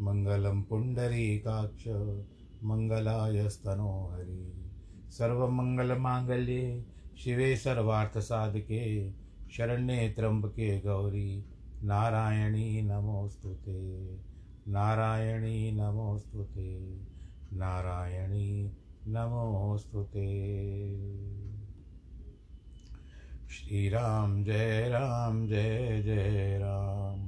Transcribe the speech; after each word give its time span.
मङ्गलं 0.00 0.62
पुण्डरीकाक्ष 0.62 1.88
मङ्गलायस्तनो 2.64 4.10
हरि 4.12 4.54
सर्वमङ्गलमाङ्गल्ये 5.10 6.84
शिवे 7.18 7.56
सर्वार्थसाधके, 7.56 9.10
शरण्ये 9.50 10.08
त्र्यम्बके 10.08 10.80
गौरी। 10.80 11.44
नारायणी 11.82 12.82
नमोऽस्तु 12.82 13.48
ते। 13.48 14.02
नारायणी 14.68 15.72
नमोऽस्तु 15.72 16.44
ते। 16.44 16.96
नारायणी 17.52 18.72
नमोऽस्तु 19.06 20.02
ते। 20.02 20.78
श्रीराम 23.48 24.44
जय 24.44 24.88
राम, 24.88 25.46
जय 25.46 26.02
जय 26.02 26.58
राम। 26.62 27.27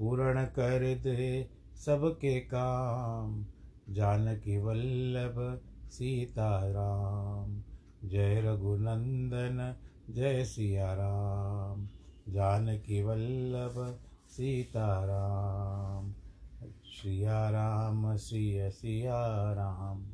पूर्ण 0.00 0.44
कर 0.44 0.94
दे 0.94 1.50
सबके 1.74 2.40
काम। 2.40 3.46
जानकी 3.90 4.58
वल्लभ 4.58 5.60
सीताराम। 5.90 7.62
जय 8.08 8.40
रघुनंदन, 8.40 9.76
जय 10.10 10.44
सिया 10.44 10.94
राम 10.94 11.88
जानकी 12.28 13.02
वल्लभ 13.02 13.98
सीताराम। 14.28 16.14
सिया 16.84 17.50
राम, 17.50 18.16
सिया 18.16 18.68
सिया 18.68 19.52
राम 19.52 20.06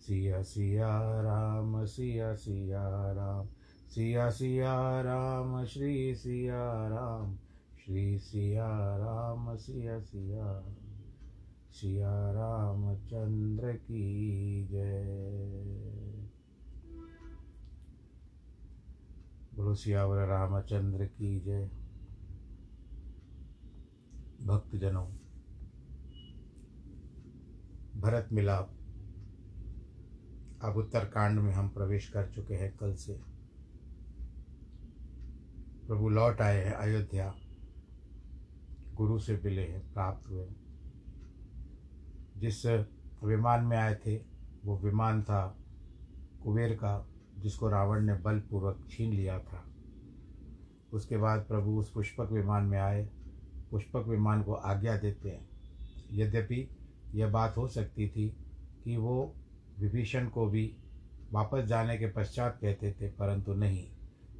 सिया 0.00 0.42
सिया 0.42 1.20
राम 1.20 1.84
सिया 1.84 2.34
सिया 2.34 3.12
राम 3.12 3.46
सिया 3.90 4.30
सिया 4.30 5.00
राम 5.00 5.64
श्री 5.64 6.14
सिया 6.14 6.88
राम 6.88 7.38
श्री 7.84 8.18
सिया 8.18 8.96
राम, 8.96 9.56
सिया 9.56 10.00
सिया। 10.00 10.74
सिया 11.70 12.32
रामचंद्र 12.32 13.72
की 13.72 14.64
जय। 14.66 15.04
बोलो 19.54 19.74
सियावर 19.74 20.26
रामचंद्र 20.26 21.06
की 21.06 21.40
जय। 21.40 21.70
भक्तजनों, 24.42 25.06
भरत 28.00 28.28
मिलाप। 28.32 28.70
अब 30.62 30.76
उत्तरकांड 30.76 31.40
में 31.40 31.52
हम 31.52 31.68
प्रवेश 31.68 32.08
कर 32.08 32.30
चुके 32.30 32.54
हैं 32.54 32.76
कल 32.76 32.94
से। 32.94 33.20
प्रभु 35.86 36.08
लौट 36.08 36.40
आए 36.40 36.64
हैं 36.64 36.72
अयोध्या। 36.72 37.34
गुरु 38.94 39.18
से 39.18 39.40
मिले 39.44 39.62
हैं, 39.62 39.92
प्राप्त 39.92 40.30
हुए 40.30 40.46
जिस 42.36 42.66
विमान 43.24 43.64
में 43.64 43.76
आए 43.76 43.94
थे, 43.94 44.20
वो 44.64 44.78
विमान 44.78 45.22
था 45.22 45.56
कुबेर 46.42 46.74
का, 46.74 47.08
जिसको 47.38 47.68
रावण 47.68 48.00
ने 48.00 48.14
बलपूर्वक 48.14 48.86
छीन 48.90 49.12
लिया 49.12 49.38
था। 49.38 49.64
उसके 50.92 51.16
बाद 51.16 51.40
प्रभु 51.40 51.70
उस 51.70 51.90
पुष्पक 51.92 52.28
विमान 52.32 52.64
में 52.64 52.78
आए। 52.78 53.08
पुष्पक 53.70 54.06
विमान 54.06 54.42
को 54.42 54.52
आज्ञा 54.52 54.96
देते 54.96 55.30
हैं। 55.30 55.48
यद्यपि 56.12 56.68
यह 57.14 57.30
बात 57.30 57.56
हो 57.56 57.68
सकती 57.68 58.08
थी 58.08 58.36
कि 58.84 58.96
वो 58.96 59.34
विभीषण 59.80 60.28
को 60.28 60.46
भी 60.46 60.76
वापस 61.32 61.64
जाने 61.64 61.98
के 61.98 62.06
पश्चात 62.06 62.58
कहते 62.60 62.92
थे, 62.92 63.08
परंतु 63.08 63.54
नहीं। 63.54 63.88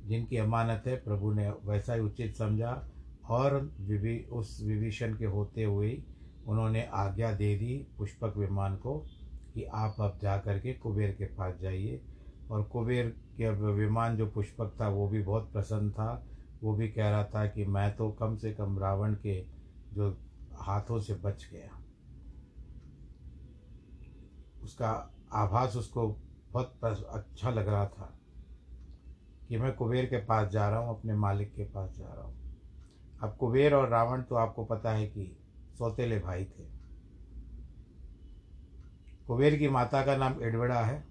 जिनकी 0.07 0.37
अमानत 0.37 0.83
है, 0.87 0.97
प्रभु 0.97 1.33
ने 1.33 1.51
वैसा 1.51 1.95
ही 1.95 2.01
उचित 2.01 2.37
समझा 2.37 2.89
और 3.29 3.55
विभि 3.81 4.19
उस 4.33 4.59
विभीषण 4.63 5.15
के 5.17 5.25
होते 5.25 5.65
हुए 5.65 6.03
उन्होंने 6.47 6.85
आज्ञा 6.95 7.33
दे 7.33 7.55
दी 7.57 7.77
पुष्पक 7.99 8.37
विमान 8.37 8.77
को 8.77 8.99
कि 9.55 9.65
आप 9.65 9.97
अब 10.01 10.19
जा 10.23 10.37
कर 10.39 10.59
के 10.59 10.73
कुबेर 10.73 11.13
के 11.13 11.25
पास 11.25 11.55
जाइए। 11.61 12.01
और 12.51 12.63
कुबेर 12.63 13.09
के 13.37 13.51
विमान 13.51 14.17
जो 14.17 14.27
पुष्पक 14.27 14.77
था, 14.81 14.89
वो 14.89 15.09
भी 15.09 15.23
बहुत 15.23 15.51
प्रसन्न 15.53 15.91
था। 15.91 16.27
वो 16.63 16.75
भी 16.75 16.89
कह 16.89 17.09
रहा 17.11 17.25
था 17.25 17.47
कि 17.47 17.65
मैं 17.65 17.97
तो 17.97 18.11
कम 18.11 18.37
से 18.37 18.53
कम 18.53 18.79
रावण 18.79 19.15
के 19.15 19.41
जो 19.95 20.11
हाथों 20.57 21.01
से 21.01 21.15
बच 21.15 21.49
गया। 21.53 21.71
उसका 24.65 24.91
आभास 25.33 25.77
उसको 25.77 26.09
बहुत 26.53 26.79
अच्छा 26.85 27.51
लग 27.51 27.69
रहा 27.69 27.87
था 27.87 28.15
कि 29.49 29.59
मैं 29.59 29.73
कुबेर 29.73 30.07
के 30.07 30.17
पास 30.17 30.49
जा 30.49 30.69
रहा 30.69 30.79
हूँ, 30.79 30.99
अपने 30.99 31.15
मालिक 31.15 31.55
के 31.55 31.65
पास 31.65 31.97
जा 31.99 32.13
रहा 32.15 32.25
हूँ। 32.25 32.44
अब 33.25 33.37
कुबेर 33.41 33.75
और 33.75 33.89
रावण 33.89 34.23
तो 34.23 34.35
आपको 34.35 34.65
पता 34.65 34.91
है 34.93 35.07
कि 35.07 35.25
सौतेले 35.79 36.19
भाई 36.19 36.45
थे। 36.45 36.65
कुबेर 39.27 39.57
की 39.59 39.69
माता 39.69 40.05
का 40.07 40.17
नाम 40.17 40.43
एडवड़ा 40.43 40.81
है 40.81 41.05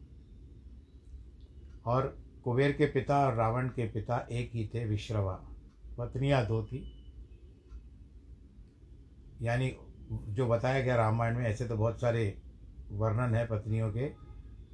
और 1.85 2.07
कुबेर 2.43 2.71
के 2.71 2.85
पिता 2.85 3.17
और 3.25 3.33
रावण 3.35 3.67
के 3.67 3.87
पिता 3.89 4.17
एक 4.31 4.51
ही 4.53 4.69
थे 4.73 4.85
विश्रवा। 4.85 5.33
पत्नियाँ 5.97 6.45
दो 6.45 6.63
थी। 6.63 6.81
यानी 9.41 9.75
जो 10.11 10.47
बताया 10.47 10.81
गया 10.81 10.95
रामायण 10.95 11.37
में, 11.37 11.45
ऐसे 11.45 11.67
तो 11.67 11.77
बहुत 11.77 12.01
सारे 12.01 12.41
वर्णन 12.91 13.35
है 13.35 13.45
पत्नियों 13.47 13.91
के, 13.91 14.05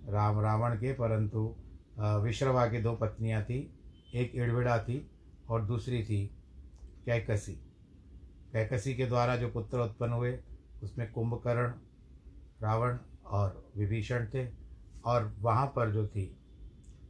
राम, 0.07 0.39
रावण 0.39 0.75
के, 0.75 0.94
परंतु 0.94 1.56
विश्रवा 2.24 2.68
की 2.68 2.81
दो 2.81 2.94
पत्नियाँ 2.95 3.44
थी। 3.44 3.59
एक 4.15 4.36
एड़विड़ा 4.36 4.77
थी 4.80 5.00
और 5.50 5.65
दूसरी 5.65 6.03
थी 6.03 6.19
कैकसी। 7.09 7.53
कैकसी 8.53 8.94
के 8.95 9.06
द्वारा 9.06 9.35
जो 9.35 9.47
पुत्र 9.50 9.79
उत्पन्न 9.79 10.13
हुए, 10.13 10.39
उसमें 10.83 11.11
कुंभकर्ण, 11.11 11.71
रावण 12.61 12.97
और 13.25 13.71
विभीषण 13.77 14.27
थे 14.33 14.47
और 15.06 15.35
वहाँ 15.39 15.67
पर 15.67 15.91
जो 15.91 16.07
थी 16.07 16.38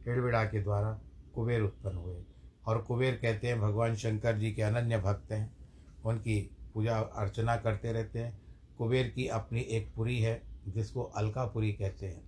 एड़विड़ा 0.08 0.44
के 0.44 0.62
द्वारा 0.62 1.00
कुबेर 1.34 1.62
उत्पन्न 1.62 1.96
हुए। 1.96 2.22
और 2.66 2.78
कुबेर 2.78 3.14
कहते 3.14 3.46
हैं, 3.46 3.60
भगवान 3.60 3.94
शंकर 3.94 4.38
जी 4.38 4.52
के 4.52 4.62
अनन्य 4.62 4.98
भक्त 4.98 5.32
हैं। 5.32 5.56
उनकी 6.04 6.56
पूजा 6.74 6.98
अर्चना 6.98 7.56
करते 7.56 7.92
रहते 7.92 8.18
हैं। 8.18 8.40
कुबेर 8.78 9.08
की 9.08 9.28
अपनी 9.28 9.60
एक 9.60 9.94
पुरी 9.94 10.18
है, 10.20 10.42
जिसको 10.68 11.02
अलकापुरी 11.02 11.72
कहते 11.72 12.06
हैं। 12.06 12.22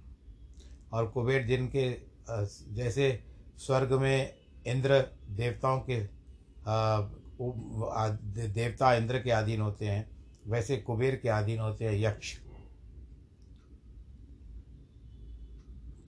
और 0.92 1.06
कुबेर 1.06 1.46
जिनके 1.46 1.96
जैसे 2.74 3.24
स्वर्ग 3.56 3.92
में 3.92 4.34
इंद्र 4.66 5.06
देवताओं 5.30 5.80
के 5.80 6.04
देवता 7.42 8.94
इंद्र 8.94 9.18
के 9.18 9.30
अधीन 9.30 9.60
होते 9.60 9.86
हैं, 9.86 10.10
वैसे 10.46 10.76
कुबेर 10.76 11.16
के 11.16 11.28
अधीन 11.28 11.60
होते 11.60 11.84
हैं, 11.84 11.98
यक्ष। 12.00 12.36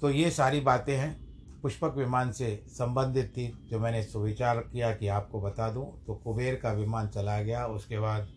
तो 0.01 0.11
ये 0.11 0.31
सारी 0.31 0.61
बातें 0.61 0.97
हैं, 0.97 1.13
पुष्पक 1.63 1.95
विमान 1.97 2.33
से 2.33 2.65
संबंधित 2.69 3.29
थी, 3.29 3.47
जो 3.71 3.79
मैंने 3.79 4.03
सुविचार 4.03 4.59
किया 4.61 4.95
कि 4.95 5.09
आपको 5.09 5.41
बता 5.41 5.71
दूँ 5.71 5.85
तो 6.07 6.15
कुबेर 6.15 6.55
का 6.55 6.73
विमान 6.73 7.09
चला 7.09 7.41
गया, 7.43 7.67
उसके 7.67 7.99
बाद 7.99 8.29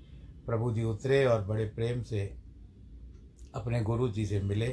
प्रभु 0.45 0.71
जी 0.73 0.83
उतरे 0.83 1.25
और 1.25 1.45
बड़े 1.45 1.65
प्रेम 1.65 2.03
से 2.03 2.25
अपने 3.55 3.81
गुरु 3.81 4.09
जी 4.09 4.25
से 4.25 4.41
मिले, 4.41 4.67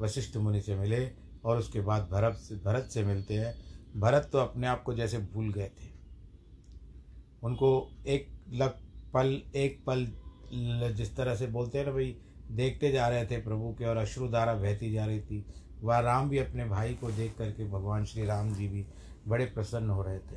वशिष्ठ 0.00 0.36
मुनि 0.36 0.60
से 0.60 0.76
मिले, 0.76 1.10
और 1.44 1.58
उसके 1.58 1.80
बाद 1.80 2.08
भरत 2.12 2.34
से 2.34 2.54
भरत 2.54 2.88
से 2.90 3.04
मिलते 3.04 3.34
हैं। 3.34 3.54
भरत 3.96 4.28
तो 4.32 4.38
अपने 4.38 4.66
आप 4.66 4.82
को 4.82 4.94
जैसे 4.94 5.18
भूल 5.18 5.52
गए 5.52 5.68
थे। 5.68 5.97
उनको 7.42 7.70
एक 8.06 8.28
लग 8.52 8.78
पल, 9.14 9.40
एक 9.54 9.82
पल 9.86 10.06
जिस 10.94 11.16
तरह 11.16 11.34
से 11.34 11.46
बोलते 11.46 11.78
हैं 11.78 11.84
ना 11.86 11.92
भाई, 11.92 12.16
देखते 12.50 12.90
जा 12.92 13.08
रहे 13.08 13.24
थे 13.26 13.36
प्रभु 13.42 13.72
के 13.78 13.84
और 13.84 13.96
अश्रुधारा 13.96 14.54
बहती 14.54 14.92
जा 14.92 15.04
रही 15.06 15.20
थी। 15.20 15.44
वह 15.82 15.98
राम 15.98 16.28
भी 16.28 16.38
अपने 16.38 16.64
भाई 16.64 16.94
को 16.94 17.10
देख 17.10 17.34
करके 17.38 17.64
भगवान 17.70 18.04
श्री 18.04 18.24
राम 18.26 18.52
जी 18.54 18.68
भी 18.68 18.84
बड़े 19.28 19.44
प्रसन्न 19.46 19.90
हो 19.90 20.02
रहे 20.02 20.18
थे। 20.18 20.36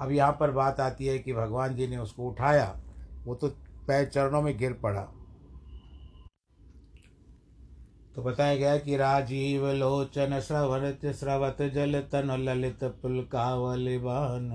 अब 0.00 0.12
यहाँ 0.12 0.32
पर 0.32 0.50
बात 0.50 0.80
आती 0.80 1.06
है 1.06 1.18
कि 1.18 1.32
भगवान 1.32 1.74
जी 1.74 1.86
ने 1.86 1.96
उसको 1.96 2.28
उठाया, 2.30 2.80
वो 3.24 3.34
तो 3.34 3.48
पैर 3.88 4.04
चरणों 4.06 4.42
में 4.42 4.56
गिर 4.58 4.72
पड़ा। 4.72 5.02
तो 8.16 8.22
बताया 8.22 8.56
गया 8.56 8.76
कि 8.78 8.96
राजीव 8.96 9.66
लोचन 9.72 10.40
श्रवत 10.40 11.06
स्रवत 11.14 11.62
जल 11.74 12.00
तन, 12.12 12.30
ललित 12.40 12.84
पुलकावलिबान 13.02 14.50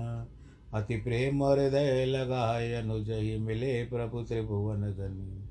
अति 0.74 0.96
प्रेम 0.96 1.44
हृदय 1.44 2.04
लगाय 2.04 2.74
अनुज 2.74 3.10
ही 3.10 3.38
मिले 3.38 3.84
प्रभु 3.84 4.22
त्रिभुवन 4.22 4.80
धनी। 4.80 5.48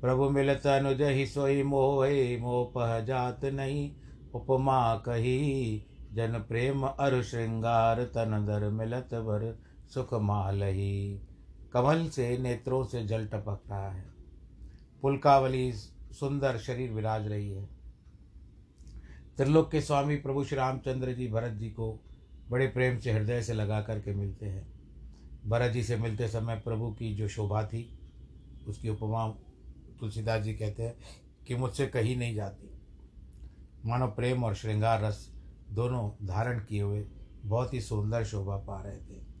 प्रभु 0.00 0.30
मिलत 0.30 0.66
अनुज 0.66 1.02
ही 1.02 1.26
सोई 1.26 1.62
मोहे 1.62 2.36
मोपह 2.36 3.00
जात 3.00 3.44
नहीं। 3.44 3.92
उपमा 4.34 4.96
कही, 4.96 5.86
जन 6.12 6.32
प्रेम 6.48 6.82
अरु 6.82 7.22
श्रृंगार 7.22 8.04
तन 8.04 8.46
दर 8.46 8.68
मिलत 8.68 9.14
भर 9.14 9.58
सुख 9.94 10.14
मालही। 10.14 11.20
कमल 11.72 12.08
से 12.08 12.38
नेत्रों 12.38 12.84
से 12.84 13.04
जल 13.04 13.26
टपक 13.26 13.60
रहा 13.70 13.90
है। 13.90 14.04
पुलकावली 15.02 15.72
सुंदर 16.12 16.58
शरीर 16.58 16.90
विराज 16.90 17.28
रही 17.28 17.50
है। 17.50 17.68
त्रिलोक 19.36 19.70
के 19.70 19.80
स्वामी 19.80 20.16
प्रभु 20.16 20.44
श्री 20.44 20.56
रामचंद्र 20.58 21.12
जी 21.12 21.28
भरत 21.28 21.52
जी 21.52 21.68
को 21.70 22.00
बड़े 22.50 22.66
प्रेम 22.66 22.98
से, 22.98 23.12
हृदय 23.12 23.42
से 23.42 23.52
लगा 23.52 23.82
करके 23.82 24.14
मिलते 24.14 24.46
हैं। 24.46 24.72
भरत 25.46 25.72
जी 25.72 25.82
से 25.82 25.96
मिलते 25.96 26.28
समय 26.28 26.56
प्रभु 26.56 26.92
की 26.92 27.14
जो 27.14 27.28
शोभा 27.28 27.66
थी, 27.66 27.98
उसकी 28.68 28.88
उपमा 28.88 29.28
तुलसीदास 30.00 30.42
जी 30.42 30.54
कहते 30.54 30.82
हैं 30.82 30.94
कि 31.46 31.54
मुझसे 31.54 31.86
कहीं 31.86 32.16
नहीं 32.16 32.34
जाती। 32.34 32.70
मानो 33.86 34.06
प्रेम 34.06 34.44
और 34.44 34.54
श्रृंगार 34.54 35.02
रस 35.02 35.32
दोनों 35.70 36.26
धारण 36.26 36.58
किए 36.58 36.82
हुए 36.82 37.04
बहुत 37.44 37.74
ही 37.74 37.80
सुंदर 37.80 38.24
शोभा 38.24 38.56
पा 38.56 38.82
रहे 38.82 38.96
थे। 38.96 39.34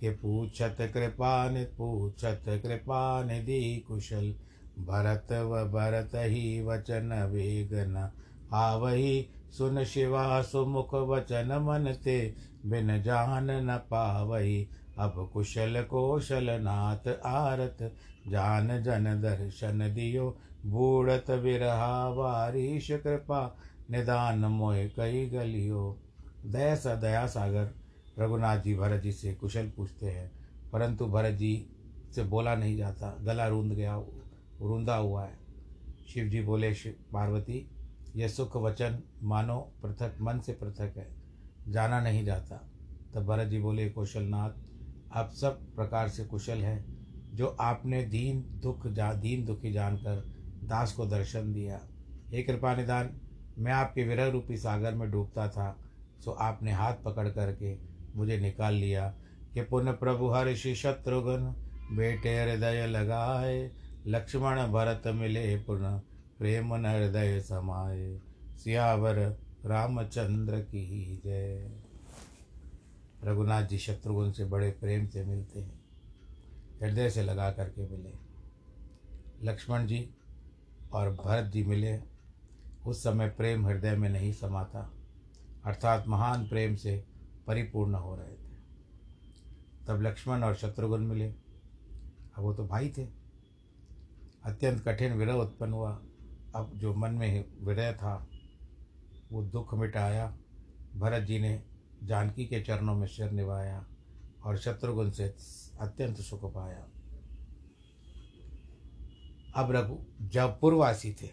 कि 0.00 0.10
पूछत 0.10 0.76
कृपा 0.80 1.50
ने, 1.50 1.64
पूछत 1.64 2.42
कृपा 2.46 3.24
निधि 3.24 3.84
कुशल। 3.88 4.34
भरत 4.78 5.32
व 5.32 5.64
भरत 5.64 6.10
ही 6.14 6.62
वचन 6.62 7.30
वेगन 7.32 8.10
आवही 8.52 9.28
सुन 9.58 9.84
शिवा 9.84 10.42
सुमुख 10.42 10.94
वचन 10.94 11.48
मन 11.62 11.94
ते 12.04 12.34
बिन 12.66 13.02
जान 13.02 13.50
न 13.50 13.76
पावही 13.76 14.68
अब 14.98 15.30
कुशल 15.32 15.82
कौशल 15.82 16.50
नाथ 16.50 17.08
आरत, 17.26 17.94
जान 18.28 18.82
जन 18.82 19.04
दर्शन 19.04 19.94
दियो 19.94 20.38
बूढ़त 20.66 21.30
विरहा 21.30 22.08
वारीश 22.08 22.90
कृपा। 22.90 23.56
निदान 23.90 24.38
मोह 24.38 24.76
कई 24.76 25.26
गलियो। 25.26 26.00
दया 26.46 26.74
सा 26.74 26.94
दया 26.94 27.26
सागर, 27.26 27.70
रघुनाथ 28.18 28.58
जी 28.58 28.74
भरत 28.74 29.02
जी 29.02 29.12
से 29.12 29.34
कुशल 29.34 29.70
पूछते 29.76 30.06
हैं। 30.06 30.30
परंतु 30.72 31.06
भरत 31.06 31.34
जी 31.34 31.66
से 32.14 32.22
बोला 32.22 32.54
नहीं 32.54 32.76
जाता, 32.76 33.18
गला 33.20 33.48
रूंद 33.48 33.72
गया, 33.72 33.96
रुंदा 34.62 34.96
हुआ 34.96 35.24
है। 35.24 35.38
शिव 36.14 36.28
जी 36.28 36.42
बोले 36.42 36.74
शिव 36.74 36.94
पार्वती 37.12 37.70
यह 38.16 38.28
सुख 38.28 38.56
वचन 38.56 39.02
मानो 39.22 39.72
पृथक, 39.82 40.14
मन 40.20 40.38
से 40.38 40.52
पृथक 40.52 40.94
है। 40.96 41.16
जाना 41.68 42.00
नहीं 42.00 42.24
जाता। 42.24 42.70
तब 43.14 43.26
भरत 43.26 43.48
जी 43.48 43.58
बोले, 43.58 43.90
कौशलनाथ, 43.90 44.50
आप 45.12 45.30
सब 45.30 45.74
प्रकार 45.74 46.08
से 46.08 46.24
कुशल 46.24 46.58
हैं, 46.58 46.96
जो 47.34 47.46
आपने 47.46 48.04
दीन 48.04 48.44
दुख 48.62 48.86
जा, 48.86 49.14
दीन 49.14 49.44
दुखी 49.44 49.72
जानकर 49.72 50.32
दास 50.64 50.92
को 50.92 51.06
दर्शन 51.06 51.52
दिया। 51.52 51.80
हे 52.30 52.42
कृपा 52.42 52.74
निदान, 52.74 53.20
मैं 53.58 53.72
आपके 53.72 54.04
विरह 54.04 54.26
रूपी 54.26 54.56
सागर 54.56 54.94
में 54.94 55.10
डूबता 55.10 55.48
था, 55.48 55.78
सो 56.24 56.30
आपने 56.30 56.72
हाथ 56.72 56.94
पकड़ 57.04 57.28
करके 57.28 57.78
मुझे 58.16 58.38
निकाल 58.38 58.74
लिया। 58.74 59.14
कि 59.54 59.62
पुनः 59.62 59.92
प्रभु 59.92 60.28
हर्षि 60.28 60.74
शत्रुघ्न 60.74 61.54
बेटे 61.96 62.42
हृदय 62.42 62.86
लगाए, 62.86 63.70
लक्ष्मण 64.06 64.66
भरत 64.66 65.02
मिले 65.06 65.56
पुनः। 65.56 66.00
प्रेम 66.38 66.74
न 66.74 66.86
हृदय 66.86 67.40
समाये 67.40 68.20
सियावर 68.56 69.18
रामचंद्र 69.64 70.60
की 70.60 71.20
जय। 71.24 71.70
रघुनाथ 73.24 73.62
जी 73.62 73.78
शत्रुघ्न 73.78 74.32
से 74.32 74.44
बड़े 74.44 74.70
प्रेम 74.70 75.06
से 75.06 75.24
मिलते 75.24 75.60
हैं, 75.60 75.80
हृदय 76.82 77.10
से 77.10 77.22
लगा 77.22 77.50
करके 77.50 77.88
मिले। 77.88 78.12
लक्ष्मण 79.42 79.86
जी 79.86 80.10
और 80.92 81.10
भरत 81.14 81.44
जी 81.44 81.64
मिले, 81.64 82.00
उस 82.86 83.02
समय 83.02 83.28
प्रेम 83.28 83.66
हृदय 83.66 83.96
में 83.96 84.08
नहीं 84.08 84.32
समाता, 84.32 84.92
अर्थात 85.64 86.04
महान 86.08 86.48
प्रेम 86.48 86.76
से 86.76 87.04
परिपूर्ण 87.46 87.94
हो 87.94 88.16
रहे 88.16 88.34
थे। 88.34 88.56
तब 89.88 90.02
लक्ष्मण 90.02 90.42
और 90.42 90.54
शत्रुघ्न 90.54 91.02
मिले। 91.02 91.26
अब 91.26 92.40
वो 92.40 92.54
तो 92.54 92.66
भाई 92.66 92.92
थे। 92.98 93.08
अत्यंत 94.44 94.84
कठिन 94.84 95.12
विरह 95.12 95.32
उत्पन्न 95.32 95.72
हुआ। 95.72 96.02
अब 96.56 96.72
जो 96.74 96.94
मन 96.94 97.10
में 97.10 97.44
विरह 97.62 97.92
था, 97.92 98.28
वो 99.32 99.42
दुख 99.42 99.74
मिटाया। 99.74 100.38
भरत 100.96 101.22
जी 101.22 101.38
ने 101.38 101.62
जानकी 102.04 102.46
के 102.46 102.60
चरणों 102.60 102.94
में 102.94 103.06
सिर 103.06 103.30
निभाया 103.30 103.86
और 104.44 104.58
शत्रुघ्न 104.58 105.10
से 105.10 105.24
अत्यंत 105.80 106.16
सुख 106.16 106.54
पाया। 106.54 106.88
अब 109.56 109.70
रघु, 109.70 109.98
जब 110.22 110.60
पूर्ववासी 110.60 111.12
थे, 111.12 111.30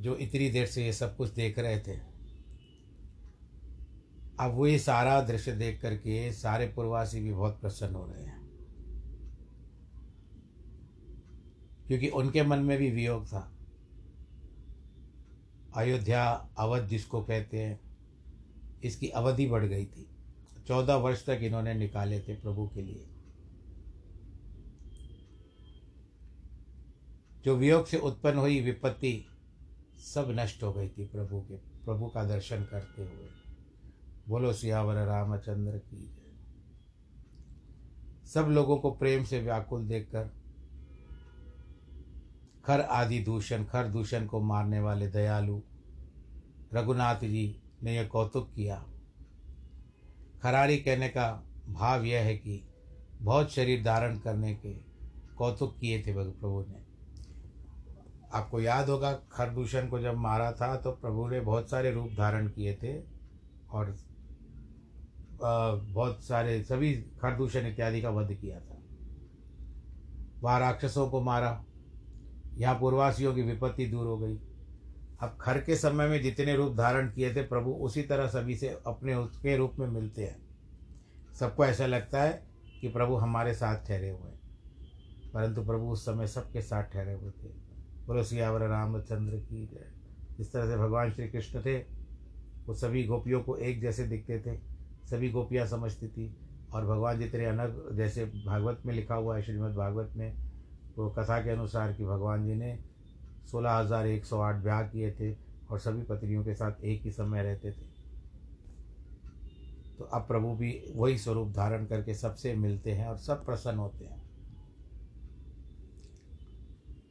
जो 0.00 0.16
इतनी 0.16 0.50
देर 0.50 0.66
से 0.66 0.84
ये 0.84 0.92
सब 0.92 1.16
कुछ 1.16 1.30
देख 1.30 1.58
रहे 1.58 1.80
थे, 1.80 1.96
अब 4.40 4.50
वो 4.54 4.66
ये 4.66 4.78
सारा 4.78 5.20
दृश्य 5.20 5.52
देख 5.52 5.82
करके 5.82 6.32
सारे 6.32 6.66
पूर्ववासी 6.66 7.20
भी 7.20 7.32
बहुत 7.32 7.60
प्रसन्न 7.60 7.94
हो 7.94 8.06
रहे 8.06 8.24
हैं। 8.24 8.44
क्योंकि 11.86 12.08
उनके 12.08 12.42
मन 12.42 12.58
में 12.58 12.78
भी 12.78 12.90
वियोग 12.90 13.26
था। 13.26 13.53
अयोध्या 15.74 16.48
अवध 16.58 16.88
जिसको 16.88 17.22
कहते 17.22 17.58
हैं, 17.58 17.80
इसकी 18.84 19.08
अवधि 19.08 19.46
बढ़ 19.46 19.64
गई 19.64 19.84
थी। 19.84 20.08
चौदह 20.66 20.94
वर्ष 20.94 21.26
तक 21.26 21.38
इन्होंने 21.42 21.74
निकाले 21.74 22.20
थे 22.20 22.34
प्रभु 22.34 22.70
के 22.74 22.82
लिए। 22.82 23.06
जो 27.44 27.56
वियोग 27.56 27.86
से 27.86 27.98
उत्पन्न 27.98 28.38
हुई 28.38 28.60
विपत्ति 28.60 29.26
सब 29.98 30.26
नष्ट 30.30 30.62
हो 30.62 30.72
गई 30.72 30.88
थी 30.88 31.04
प्रभु 31.04 31.40
के, 31.40 31.56
प्रभु 31.56 32.06
का 32.06 32.24
दर्शन 32.24 32.64
करते 32.64 33.02
हुए। 33.02 33.28
बोलो, 34.28 34.52
सियावर 34.52 34.94
रामचंद्र 34.94 35.78
की 35.78 35.96
जय। 35.96 36.20
सब 38.28 38.46
लोगों 38.48 38.76
को 38.76 38.90
प्रेम 38.90 39.24
से 39.24 39.40
व्याकुल 39.40 39.88
देखकर 39.88 40.43
खर 42.64 42.80
आदि 42.80 43.18
दूषण, 43.18 43.64
खर 43.64 43.88
दूषण 43.88 44.26
को 44.26 44.40
मारने 44.40 44.80
वाले 44.80 45.08
दयालु। 45.08 45.60
रघुनाथ 46.74 47.20
जी 47.20 47.62
ने 47.82 47.94
यह 47.96 48.06
कौतुक 48.06 48.50
किया। 48.54 48.76
खरारी 50.42 50.76
कहने 50.76 51.08
का 51.08 51.26
भाव 51.68 52.04
यह 52.04 52.20
है 52.20 52.34
कि 52.36 52.62
बहुत 53.22 53.52
शरीर 53.52 53.84
धारण 53.84 54.18
करने 54.18 54.54
के 54.54 54.72
कौतुक 55.36 55.76
किए 55.78 56.02
थे 56.02 56.12
प्रभु 56.12 56.64
ने। 56.68 56.82
आपको 58.34 58.60
याद 58.60 58.88
होगा 58.88 59.12
खरदूषण 59.32 59.88
को 59.88 60.00
जब 60.00 60.16
मारा 60.16 60.50
था 60.52 60.76
तो 60.76 60.90
प्रभु 60.92 61.28
ने 61.28 61.40
बहुत 61.40 61.70
सारे 61.70 61.90
रूप 61.92 62.10
धारण 62.18 62.48
किए 62.48 62.74
थे 62.74 62.98
और 63.70 63.96
बहुत 65.42 66.24
सारे 66.24 66.62
सभी 66.62 66.94
खरदूषण 67.22 67.66
इत्यादि 67.66 68.00
का 68.02 68.10
वध 68.10 68.32
किया 68.32 68.60
था। 68.60 68.78
वहाँ 70.40 70.58
राक्षसों 70.60 71.08
को 71.10 71.20
मारा 71.20 71.64
यहाँ 72.56 72.80
पूर्वासियों 72.80 73.34
की 73.34 73.42
विपत्ति 73.42 73.86
दूर 73.86 74.06
हो 74.06 74.18
गई। 74.18 74.38
अब 75.20 75.38
खर 75.40 75.60
के 75.60 75.76
समय 75.76 76.08
में 76.08 76.22
जितने 76.22 76.56
रूप 76.56 76.76
धारण 76.76 77.10
किए 77.10 77.34
थे 77.34 77.42
प्रभु, 77.42 77.70
उसी 77.70 78.02
तरह 78.02 78.26
सभी 78.26 78.56
से 78.56 78.78
अपने 78.86 79.14
उसके 79.14 79.56
रूप 79.56 79.72
में 79.78 79.88
मिलते 79.88 80.24
हैं। 80.24 80.36
सबको 81.34 81.64
ऐसा 81.64 81.86
लगता 81.86 82.22
है 82.22 82.46
कि 82.80 82.88
प्रभु 82.88 83.14
हमारे 83.14 83.54
साथ 83.54 83.86
ठहरे 83.86 84.10
हुए 84.10 84.30
हैं। 84.30 84.40
परंतु 85.34 85.64
प्रभु 85.64 85.86
उस 85.86 86.04
समय 86.04 86.26
सबके 86.26 86.62
साथ 86.62 86.82
ठहरे 86.82 87.12
हुए 87.12 87.30
थे। 87.30 87.48
बोलो, 88.06 88.22
सियावर 88.22 88.60
रामचंद्र 88.60 89.36
की 89.36 89.66
जय। 89.66 89.92
जिस 90.38 90.52
तरह 90.52 90.66
से 90.66 90.76
भगवान 90.76 91.10
श्री 91.10 91.28
कृष्ण 91.28 91.60
थे, 91.60 91.78
वो 92.66 92.74
सभी 92.74 93.04
गोपियों 93.04 93.42
को 93.42 93.56
एक 93.56 93.80
जैसे 93.80 94.04
दिखते 94.04 94.38
थे, 94.38 94.56
सभी 95.06 95.30
गोपियाँ 95.30 95.66
समझती 95.66 96.08
थी। 96.08 96.36
और 96.72 96.86
भगवान 96.86 97.18
जितने 97.18 97.44
अनग 97.44 97.90
जैसे 97.96 98.24
भागवत 98.24 98.82
में 98.86 98.94
लिखा 98.94 99.14
हुआ 99.14 99.36
है 99.36 99.42
श्रीमद् 99.42 99.76
भागवत 99.76 100.10
में 100.16 100.53
तो 100.96 101.08
कथा 101.08 101.40
के 101.42 101.50
अनुसार 101.50 101.92
कि 101.92 102.04
भगवान 102.04 102.44
जी 102.46 102.54
ने 102.54 102.78
सोलह 103.50 103.72
हज़ार 103.72 104.06
एक 104.06 104.24
सौ 104.24 104.40
आठ 104.40 104.56
ब्याह 104.56 104.82
किए 104.82 105.10
थे 105.12 105.32
और 105.70 105.78
सभी 105.78 106.02
पत्नियों 106.02 106.44
के 106.44 106.54
साथ 106.54 106.84
एक 106.84 107.02
ही 107.02 107.10
समय 107.10 107.42
रहते 107.42 107.72
थे। 107.72 107.92
तो 109.98 110.04
अब 110.04 110.22
प्रभु 110.22 110.54
भी 110.54 110.92
वही 110.96 111.18
स्वरूप 111.18 111.48
धारण 111.48 111.86
करके 111.86 112.14
सबसे 112.14 112.54
मिलते 112.54 112.92
हैं 112.92 113.06
और 113.06 113.16
सब 113.16 113.44
प्रसन्न 113.46 113.78
होते 113.78 114.04
हैं। 114.04 114.22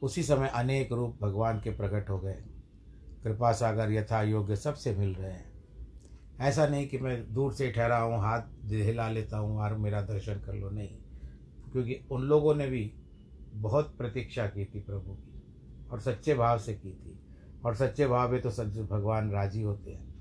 उसी 0.02 0.22
समय 0.22 0.48
अनेक 0.48 0.92
रूप 0.92 1.18
भगवान 1.22 1.60
के 1.60 1.70
प्रकट 1.70 2.10
हो 2.10 2.18
गए। 2.18 2.42
कृपा 3.22 3.52
सागर 3.52 3.92
यथा 3.92 4.22
योग्य 4.22 4.56
सबसे 4.56 4.94
मिल 4.94 5.14
रहे 5.14 5.32
हैं। 5.32 5.52
ऐसा 6.40 6.66
नहीं 6.66 6.88
कि 6.88 6.98
मैं 6.98 7.34
दूर 7.34 7.52
से 7.52 7.70
ठहरा 7.72 7.98
हूँ, 7.98 8.18
हाथ 8.18 8.42
हिला 8.64 9.08
लेता 9.08 9.38
हूँ 9.38 9.58
और 9.58 9.76
मेरा 9.76 10.02
दर्शन 10.02 10.40
कर 10.40 10.54
लो, 10.54 10.70
नहीं। 10.70 10.96
क्योंकि 11.72 12.00
उन 12.10 12.22
लोगों 12.22 12.54
ने 12.54 12.66
भी 12.66 12.92
बहुत 13.54 13.96
प्रतीक्षा 13.98 14.46
की 14.46 14.64
थी 14.64 14.80
प्रभु 14.80 15.14
की, 15.14 15.42
और 15.90 16.00
सच्चे 16.00 16.34
भाव 16.34 16.58
से 16.58 16.74
की 16.74 16.92
थी। 16.92 17.20
और 17.64 17.74
सच्चे 17.74 18.06
भाव 18.06 18.32
में 18.32 18.42
तो 18.42 18.50
सच 18.50 18.78
भगवान 18.78 19.30
राज़ी 19.30 19.62
होते 19.62 19.90
हैं। 19.90 20.14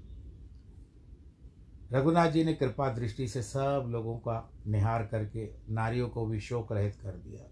रघुनाथ 1.91 2.31
जी 2.31 2.43
ने 2.43 2.53
कृपा 2.53 2.93
दृष्टि 2.93 3.27
से 3.27 3.41
सब 3.41 3.85
लोगों 3.89 4.17
का 4.17 4.51
निहार 4.67 5.05
करके 5.05 5.53
नारियों 5.69 6.09
को 6.09 6.25
भी 6.25 6.39
शोक 6.39 6.71
रहित 6.71 6.95
कर 6.95 7.11
दिया। 7.11 7.43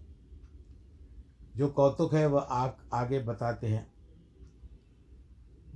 जो 1.56 1.68
कौतुक 1.68 2.14
है, 2.14 2.26
वह 2.26 2.40
आग, 2.40 2.76
आगे 2.94 3.20
बताते 3.20 3.66
हैं। 3.66 3.92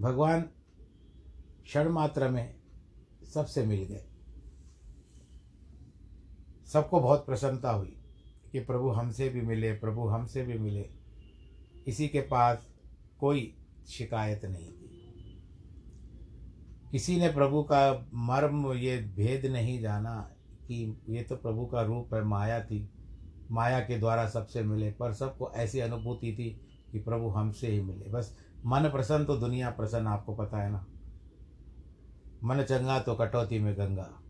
भगवान 0.00 0.42
क्षण 1.62 1.88
मात्र 1.88 2.28
में 2.28 2.56
सबसे 3.34 3.66
मिल 3.66 3.82
गए। 3.82 4.06
सबको 6.66 7.00
बहुत 7.00 7.26
प्रसन्नता 7.26 7.70
हुई। 7.70 7.95
कि 8.56 8.64
प्रभु 8.64 8.88
हमसे 8.90 9.28
भी 9.28 9.40
मिले, 9.40 9.72
प्रभु 9.72 10.08
हमसे 10.08 10.42
भी 10.42 10.58
मिले। 10.58 10.82
किसी 11.84 12.08
के 12.08 12.20
पास 12.20 12.66
कोई 13.20 13.56
शिकायत 13.88 14.44
नहीं 14.44 14.72
थी। 14.72 15.42
किसी 16.92 17.16
ने 17.16 17.28
प्रभु 17.28 17.62
का 17.62 18.06
मर्म, 18.14 18.72
ये 18.72 18.98
भेद 18.98 19.46
नहीं 19.46 19.80
जाना 19.80 20.30
कि 20.68 21.00
ये 21.08 21.22
तो 21.22 21.36
प्रभु 21.36 21.66
का 21.66 21.82
रूप 21.82 22.14
है, 22.14 22.24
माया 22.24 22.64
थी। 22.64 22.90
माया 23.50 23.80
के 23.80 23.98
द्वारा 23.98 24.28
सबसे 24.28 24.62
मिले, 24.62 24.90
पर 24.90 25.12
सबको 25.12 25.52
ऐसी 25.52 25.80
अनुभूति 25.80 26.32
थी 26.32 26.60
कि 26.92 26.98
प्रभु 26.98 27.28
हमसे 27.28 27.68
ही 27.68 27.80
मिले। 27.80 28.10
बस 28.10 28.38
मन 28.66 28.82
प्रसन्न 28.82 29.24
तो 29.24 29.36
दुनिया 29.36 29.70
प्रसन्न, 29.70 30.06
आपको 30.06 30.34
पता 30.34 30.62
है 30.62 30.70
ना? 30.70 30.86
मन 32.44 32.62
चंगा 32.62 33.00
तो 33.00 33.14
कटौती 33.14 33.58
में 33.58 33.74
गंगा। 33.74 34.22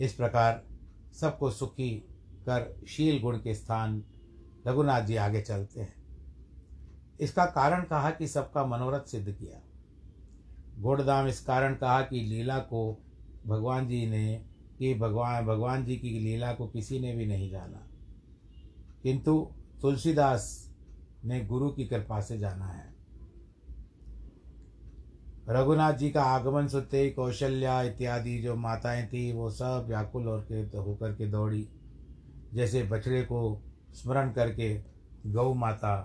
इस 0.00 0.14
प्रकार 0.14 0.64
सबको 1.12 1.50
सुखी 1.50 2.08
कर 2.48 2.80
शील 2.88 3.22
गुण 3.22 3.38
के 3.38 3.54
स्थान 3.54 4.04
रघुनाथ 4.66 5.02
जी 5.02 5.16
आगे 5.16 5.40
चलते 5.40 5.80
हैं। 5.80 5.94
इसका 7.20 7.44
कारण 7.44 7.82
कहा 7.82 8.10
कि 8.10 8.26
सबका 8.26 8.66
मनोरथ 8.66 9.00
सिद्ध 9.00 9.32
किया। 9.32 9.62
गोड़दाम 10.82 11.26
इस 11.26 11.40
कारण 11.40 11.74
कहा 11.74 12.02
कि 12.02 12.20
लीला 12.20 12.58
को 12.58 13.02
भगवान 13.46 13.88
जी 13.88 14.06
ने, 14.06 14.44
कि 14.78 14.94
भगवान 14.94 15.46
भगवान 15.46 15.84
जी 15.84 15.96
की 15.96 16.10
लीला 16.10 16.52
को 16.52 16.66
किसी 16.66 17.00
ने 17.00 17.14
भी 17.14 17.26
नहीं 17.26 17.50
जाना। 17.50 17.88
किंतु 19.02 19.52
तुलसीदास 19.82 20.74
ने 21.24 21.44
गुरु 21.44 21.70
की 21.70 21.84
कृपा 21.84 22.20
से 22.20 22.38
जाना 22.38 22.66
है। 22.66 22.94
रघुनाथ 25.48 25.92
जी 25.92 26.10
का 26.10 26.22
आगमन 26.22 26.68
सुनते 26.68 27.00
ही 27.00 27.10
कौशल्या 27.10 27.82
इत्यादि 27.82 28.38
जो 28.38 28.54
माताएँ 28.54 29.06
थी, 29.06 29.32
वो 29.32 29.50
सब 29.50 29.84
व्याकुल 29.88 30.28
और 30.28 30.46
के 30.52 30.76
होकर 30.76 31.14
के 31.14 31.26
दौड़ी। 31.26 31.68
जैसे 32.56 32.82
बछड़े 32.82 33.22
को 33.22 33.62
स्मरण 33.92 34.30
करके 34.32 34.74
गौ 35.26 35.52
माता 35.54 35.96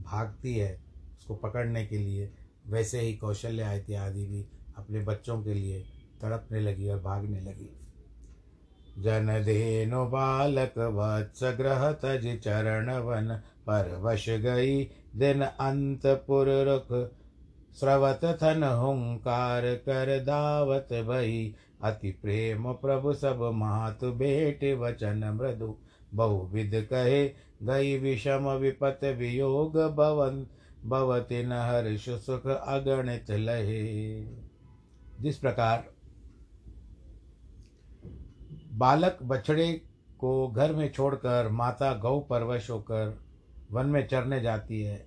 भागती 0.00 0.54
है 0.54 0.72
उसको 1.18 1.34
पकड़ने 1.34 1.84
के 1.86 1.98
लिए, 1.98 2.30
वैसे 2.66 3.00
ही 3.00 3.12
कौशल्या 3.16 3.72
इत्यादि 3.72 4.26
भी 4.26 4.46
अपने 4.76 5.00
बच्चों 5.00 5.42
के 5.42 5.54
लिए 5.54 5.80
तड़पने 6.22 6.60
लगी 6.60 6.88
और 6.88 7.00
भागने 7.00 7.40
लगी। 7.40 7.70
जन 8.98 9.26
धेनु 9.44 10.04
बालक 10.04 10.78
वत्स 10.94 11.42
ग्रह 11.56 11.90
तज 11.92 12.26
चरण 12.44 12.90
वन 12.98 13.34
पर 13.66 13.94
वश 14.02 14.28
गई, 14.28 14.84
दिन 15.16 15.42
अंतपुर 15.42 16.48
रुख, 16.64 17.10
स्रवत 17.76 18.20
थन 18.42 18.62
हुंकार 18.62 19.74
कर 19.84 20.18
दावत 20.24 20.88
भई 21.08 21.54
अति 21.82 22.10
प्रेम 22.10 22.72
प्रभु 22.72 23.12
सब 23.12 23.50
मातु 23.54 24.12
बेट 24.12 24.78
वचन 24.78 25.38
मृदु। 25.40 25.76
बहुविध 26.14 26.86
कहे, 26.90 27.28
गई 27.62 27.98
विषम 27.98 28.48
विपत 28.50 29.00
वियोग 29.04 29.76
भवन, 29.76 30.46
भवति 30.84 31.42
न 31.42 31.52
हर्ष 31.52 32.08
सुख 32.08 32.46
अगणित 32.46 33.30
लहे। 33.30 34.24
जिस 35.20 35.38
प्रकार 35.38 35.84
बालक 38.72 39.18
बछड़े 39.22 39.72
को 40.18 40.48
घर 40.48 40.72
में 40.72 40.92
छोड़कर 40.92 41.48
माता 41.48 41.94
गौ 41.94 42.20
परवश 42.20 42.70
होकर 42.70 43.18
वन 43.72 43.86
में 43.86 44.06
चरने 44.08 44.40
जाती 44.40 44.82
है 44.82 45.06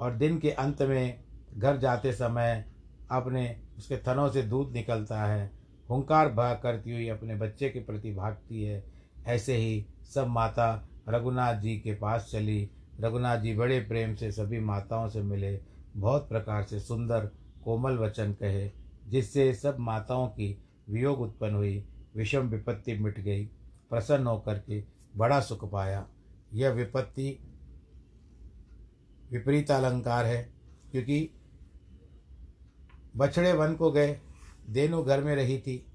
और 0.00 0.12
दिन 0.12 0.38
के 0.38 0.50
अंत 0.50 0.82
में 0.82 1.24
घर 1.58 1.76
जाते 1.76 2.12
समय 2.12 2.64
अपने 3.10 3.56
उसके 3.78 3.96
थनों 3.96 4.28
से 4.30 4.42
दूध 4.42 4.72
निकलता 4.72 5.24
है 5.24 5.50
हुंकार 5.90 6.32
भाग 6.32 6.60
करती 6.62 6.92
हुई 6.92 7.08
अपने 7.08 7.34
बच्चे 7.34 7.68
के 7.68 7.80
प्रति 7.80 8.14
भागती 8.14 8.62
है। 8.64 8.84
ऐसे 9.26 9.56
ही 9.56 9.86
सब 10.14 10.26
माता 10.26 10.88
रघुनाथ 11.08 11.54
जी 11.54 11.78
के 11.78 11.94
पास 11.94 12.28
चली। 12.32 12.70
रघुनाथ 13.00 13.38
जी 13.38 13.54
बड़े 13.54 13.80
प्रेम 13.80 14.14
से 14.14 14.32
सभी 14.32 14.60
माताओं 14.60 15.08
से 15.08 15.22
मिले। 15.22 15.60
बहुत 15.96 16.28
प्रकार 16.28 16.62
से 16.62 16.80
सुंदर, 16.80 17.30
कोमल 17.64 17.98
वचन 17.98 18.32
कहे, 18.32 18.70
जिससे 19.06 19.54
सब 19.54 19.76
माताओं 19.78 20.28
की 20.28 20.62
वियोग 20.88 21.20
उत्पन्न 21.20 21.54
हुई, 21.54 21.88
विषम 22.16 22.48
विपत्ति 22.48 22.94
मिट 22.94 23.20
गई। 23.20 23.44
प्रसन्न 23.90 24.26
होकर 24.26 24.58
के 24.58 24.84
बड़ा 25.16 25.40
सुख 25.40 25.70
पाया। 25.70 26.06
यह 26.54 26.70
विपत्ति 26.70 27.38
विपरीत 29.32 29.70
अलंकार 29.70 30.26
है, 30.26 30.52
क्योंकि 30.90 31.30
बछड़े 33.16 33.52
वन 33.52 33.74
को 33.74 33.90
गए। 33.90 34.20
देनू 34.70 35.02
घर 35.02 35.24
में 35.24 35.34
रही 35.36 35.58
थी, 35.58 35.86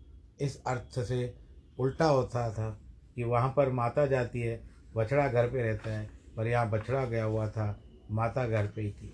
इस 0.41 0.63
अर्थ 0.63 0.99
से 0.99 1.35
उल्टा 1.79 2.05
होता 2.05 2.51
था 2.51 2.69
कि 3.15 3.23
वहाँ 3.23 3.53
पर 3.57 3.69
माता 3.69 4.05
जाती 4.05 4.41
है, 4.41 4.63
बछड़ा 4.95 5.27
घर 5.27 5.49
पे 5.49 5.63
रहता 5.63 5.97
है, 5.97 6.09
पर 6.37 6.47
यहाँ 6.47 6.69
बछड़ा 6.69 7.05
गया 7.05 7.23
हुआ 7.23 7.49
था, 7.49 7.79
माता 8.11 8.47
घर 8.47 8.67
पे 8.67 8.81
ही 8.81 8.91
थी। 8.91 9.13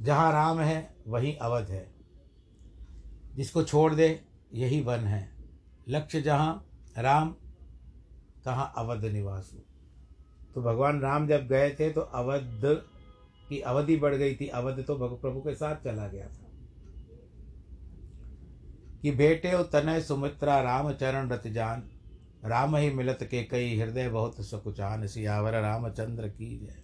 जहाँ 0.00 0.32
राम 0.32 0.60
है, 0.60 0.96
वहीं 1.06 1.36
अवध 1.36 1.70
है। 1.70 1.94
जिसको 3.34 3.62
छोड़ 3.62 3.94
दे, 3.94 4.20
यही 4.52 4.80
वन 4.80 4.98
है। 4.98 5.30
लक्ष्य 5.88 6.20
जहाँ, 6.22 6.66
राम, 6.98 7.34
तहाँ 8.44 8.72
अवध 8.76 9.04
निवास 9.04 9.50
हो 9.54 9.60
तो 10.54 10.62
भगवान 10.62 11.00
राम 11.00 11.28
जब 11.28 11.48
गए 11.48 11.70
थे 11.70 11.90
तो 11.90 12.00
अवध, 12.00 12.62
की 13.48 13.60
अवधि 13.60 13.96
बढ़ 13.96 14.14
गई 14.14 14.34
थी। 14.36 14.46
अवध 14.48 14.84
तो 14.86 15.16
प्रभु 15.16 15.40
के 15.40 15.54
साथ 15.54 15.76
चला 15.76 16.08
गया 16.08 16.26
था। 16.26 16.41
कि 19.02 19.10
बेटे 19.10 19.62
तनय 19.62 20.00
सुमित्रा 20.00 20.60
राम 20.60 20.92
चरण 20.92 21.28
रत 21.28 21.46
जान। 21.46 21.82
राम 22.44 22.76
ही 22.76 22.90
मिलत 22.90 23.18
के 23.22 23.42
कई 23.44 23.76
हृदय 23.78 24.08
बहुत 24.08 24.40
सकुचान। 24.40 25.06
सियावर 25.06 25.52
रामचंद्र 25.52 26.28
की 26.28 26.58
जय। 26.58 26.82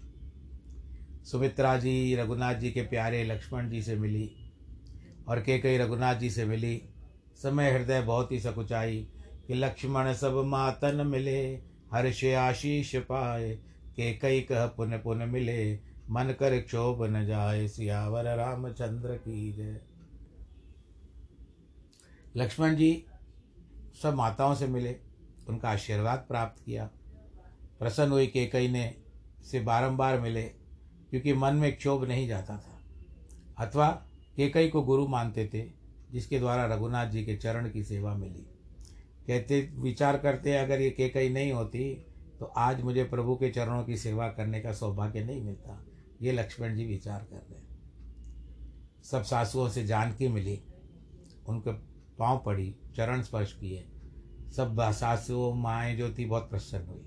सुमित्रा 1.25 1.77
जी, 1.77 2.15
रघुनाथ 2.15 2.55
जी 2.55 2.71
के 2.71 2.83
प्यारे 2.83 3.25
लक्ष्मण 3.25 3.71
जी 3.71 3.83
से 3.83 3.97
मिली 3.97 4.53
और 5.29 5.41
के 5.41 5.59
कई 5.59 5.79
रघुनाथ 5.79 6.15
जी 6.15 6.31
से 6.31 6.45
मिली। 6.45 6.83
समय 7.43 7.71
हृदय 7.71 8.01
बहुत 8.01 8.33
ही 8.33 8.41
सकुचाई 8.41 9.09
कि 9.47 9.55
लक्ष्मण 9.55 10.13
सब 10.13 10.43
मातन 10.47 11.07
मिले 11.07 11.61
हर्ष 11.93 12.25
आशीष 12.25 12.97
पाए। 12.97 13.59
के 13.97 14.13
कई 14.15 14.41
कह 14.41 14.67
पुन 14.67 14.99
पुन 14.99 15.19
मिले, 15.19 15.75
मन 16.11 16.35
कर 16.41 16.61
क्षोभ 16.61 17.05
न 17.05 17.27
जाए। 17.27 17.69
सियावर 17.69 18.37
रामचंद्र 18.37 19.15
की 19.17 19.53
जय। 19.53 19.81
लक्ष्मण 22.37 22.77
जी 22.77 23.05
सब 24.03 24.15
माताओं 24.15 24.55
से 24.55 24.67
मिले, 24.67 24.97
उनका 25.49 25.69
आशीर्वाद 25.69 26.25
प्राप्त 26.29 26.65
किया। 26.65 26.91
प्रसन्न 27.79 28.13
हुई 28.13 28.27
केकई 28.27 28.69
ने 28.69 28.95
से 29.45 29.61
बारंबार 29.61 30.21
मिले, 30.21 30.43
क्योंकि 31.11 31.33
मन 31.33 31.55
में 31.55 31.77
क्षोभ 31.77 32.05
नहीं 32.05 32.29
जाता 32.29 32.57
था। 32.57 32.81
अथवा 33.67 33.89
केकई 34.37 34.69
को 34.69 34.83
गुरु 34.83 35.07
मानते 35.07 35.51
थे, 35.55 35.65
जिसके 36.13 36.39
द्वारा 36.39 36.67
रघुनाथ 36.67 37.07
जी 37.07 37.25
के 37.25 37.37
चरण 37.37 37.71
की 37.71 37.85
सेवा 37.85 38.15
मिली। 38.15 38.47
कहते, 39.27 39.61
विचार 39.75 40.19
करते, 40.19 40.57
अगर 40.57 40.81
ये 40.81 40.91
केकई 40.91 41.29
नहीं 41.29 41.53
होती 41.53 42.05
तो 42.39 42.47
आज 42.47 42.81
मुझे 42.81 43.05
प्रभु 43.05 43.35
के 43.37 43.51
चरणों 43.51 43.85
की 43.85 43.97
सेवा 43.97 44.29
करने 44.29 44.61
का 44.61 44.73
सौभाग्य 44.73 45.25
नहीं 45.25 45.43
मिलता। 45.43 45.85
ये 46.23 46.33
लक्ष्मण 46.33 46.77
जी 46.77 46.85
विचार 46.85 47.27
कर 47.31 47.47
रहे 47.51 47.63
सब 49.03 49.23
सासुओं 49.23 49.69
से 49.69 49.85
जानकी 49.87 50.29
मिली। 50.29 50.63
उनके 51.49 51.73
पाँव 52.19 52.43
पड़ी, 52.47 52.77
चरण 52.97 53.23
स्पर्श 53.23 53.53
किए। 53.53 53.89
सब 54.57 54.77
सासुओं 54.81 55.55
माएँ 55.55 55.97
जो 55.97 56.15
थी 56.15 56.27
बहुत 56.27 56.51
प्रसन्न 56.51 56.87
हुई। 56.87 57.05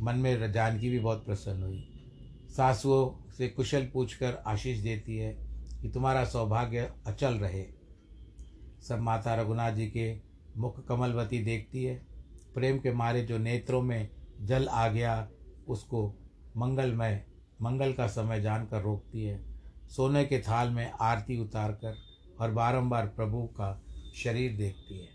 मन 0.00 0.14
में 0.14 0.52
जानकी 0.52 0.90
भी 0.90 0.98
बहुत 0.98 1.26
प्रसन्न 1.26 1.62
हुई। 1.62 1.92
सासुओं 2.56 3.30
से 3.30 3.48
कुशल 3.48 3.86
पूछकर 3.86 4.34
आशीष 4.46 4.78
देती 4.78 5.16
है 5.16 5.46
कि 5.82 5.88
तुम्हारा 5.88 6.24
सौभाग्य 6.24 6.92
अचल 7.06 7.34
रहे। 7.34 7.64
सब 8.88 8.98
माता 8.98 9.34
रघुनाथ 9.34 9.72
जी 9.72 9.86
के 9.86 10.20
मुख 10.56 10.86
कमलवती 10.86 11.38
देखती 11.38 11.84
है। 11.84 12.06
प्रेम 12.54 12.78
के 12.78 12.92
मारे 12.92 13.22
जो 13.22 13.38
नेत्रों 13.38 13.82
में 13.82 14.10
जल 14.40 14.68
आ 14.68 14.88
गया, 14.88 15.28
उसको 15.68 16.14
मंगलमय, 16.56 17.26
मंगल 17.62 17.92
का 17.92 18.06
समय 18.06 18.40
जानकर 18.40 18.82
रोकती 18.82 19.22
है। 19.24 19.44
सोने 19.88 20.24
के 20.24 20.38
थाल 20.38 20.70
में 20.70 20.90
आरती 20.90 21.38
उतार 21.38 21.72
कर 21.72 21.96
और 22.40 22.50
बारंबार 22.50 23.06
प्रभु 23.06 23.42
का 23.42 23.82
शरीर 24.16 24.56
देखती 24.56 24.98
है। 24.98 25.08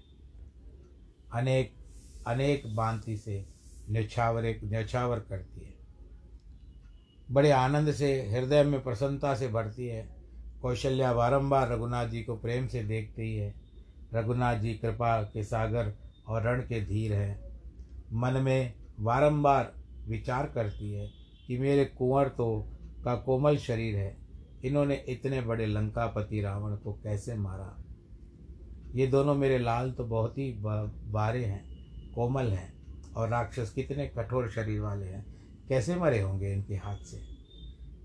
अनेक 1.33 1.75
अनेक 2.27 2.75
बांति 2.75 3.17
से 3.17 3.45
न्यौछावर 3.89 4.59
न्यौछावर 4.63 5.19
करती 5.19 5.65
है। 5.65 5.73
बड़े 7.31 7.51
आनंद 7.51 7.91
से, 7.91 8.29
हृदय 8.29 8.63
में 8.63 8.83
प्रसन्नता 8.83 9.35
से 9.35 9.47
भरती 9.47 9.87
है। 9.87 10.15
कौशल्या 10.61 11.13
बारंबार 11.13 11.71
रघुनाथ 11.71 12.07
जी 12.07 12.23
को 12.23 12.35
प्रेम 12.35 12.67
से 12.67 12.83
देखती 12.83 13.35
है। 13.35 13.55
रघुनाथ 14.13 14.55
जी 14.55 14.73
कृपा 14.73 15.23
के 15.23 15.43
सागर 15.43 15.93
और 16.27 16.43
रण 16.43 16.61
के 16.61 16.85
धीर 16.85 17.13
हैं। 17.13 17.61
मन 18.13 18.33
में 18.33 18.73
बारंबार 18.99 19.73
विचार 20.07 20.45
करती 20.45 20.91
है 20.91 21.11
कि 21.47 21.57
मेरे 21.57 21.85
कुंवर 21.85 22.27
तो 22.27 22.77
का 23.05 23.15
कोमल 23.15 23.57
शरीर 23.57 23.95
है। 23.95 24.17
इन्होंने 24.63 24.95
इतने 24.95 25.41
बड़े 25.41 25.65
लंकापति 25.65 26.41
रावण 26.41 26.75
को 26.75 26.93
कैसे 26.93 27.35
मारा? 27.35 27.80
ये 28.95 29.07
दोनों 29.07 29.33
मेरे 29.35 29.57
लाल 29.59 29.91
तो 29.91 30.03
बहुत 30.03 30.37
ही 30.37 30.51
बारे 30.57 31.43
हैं, 31.45 31.63
कोमल 32.13 32.47
हैं 32.47 32.73
और 33.13 33.29
राक्षस 33.29 33.69
कितने 33.69 34.07
कठोर 34.07 34.49
शरीर 34.49 34.79
वाले 34.81 35.05
हैं। 35.05 35.25
कैसे 35.69 35.95
मरे 35.95 36.21
होंगे 36.21 36.51
इनके 36.53 36.75
हाथ 36.75 36.97
से? 36.97 37.21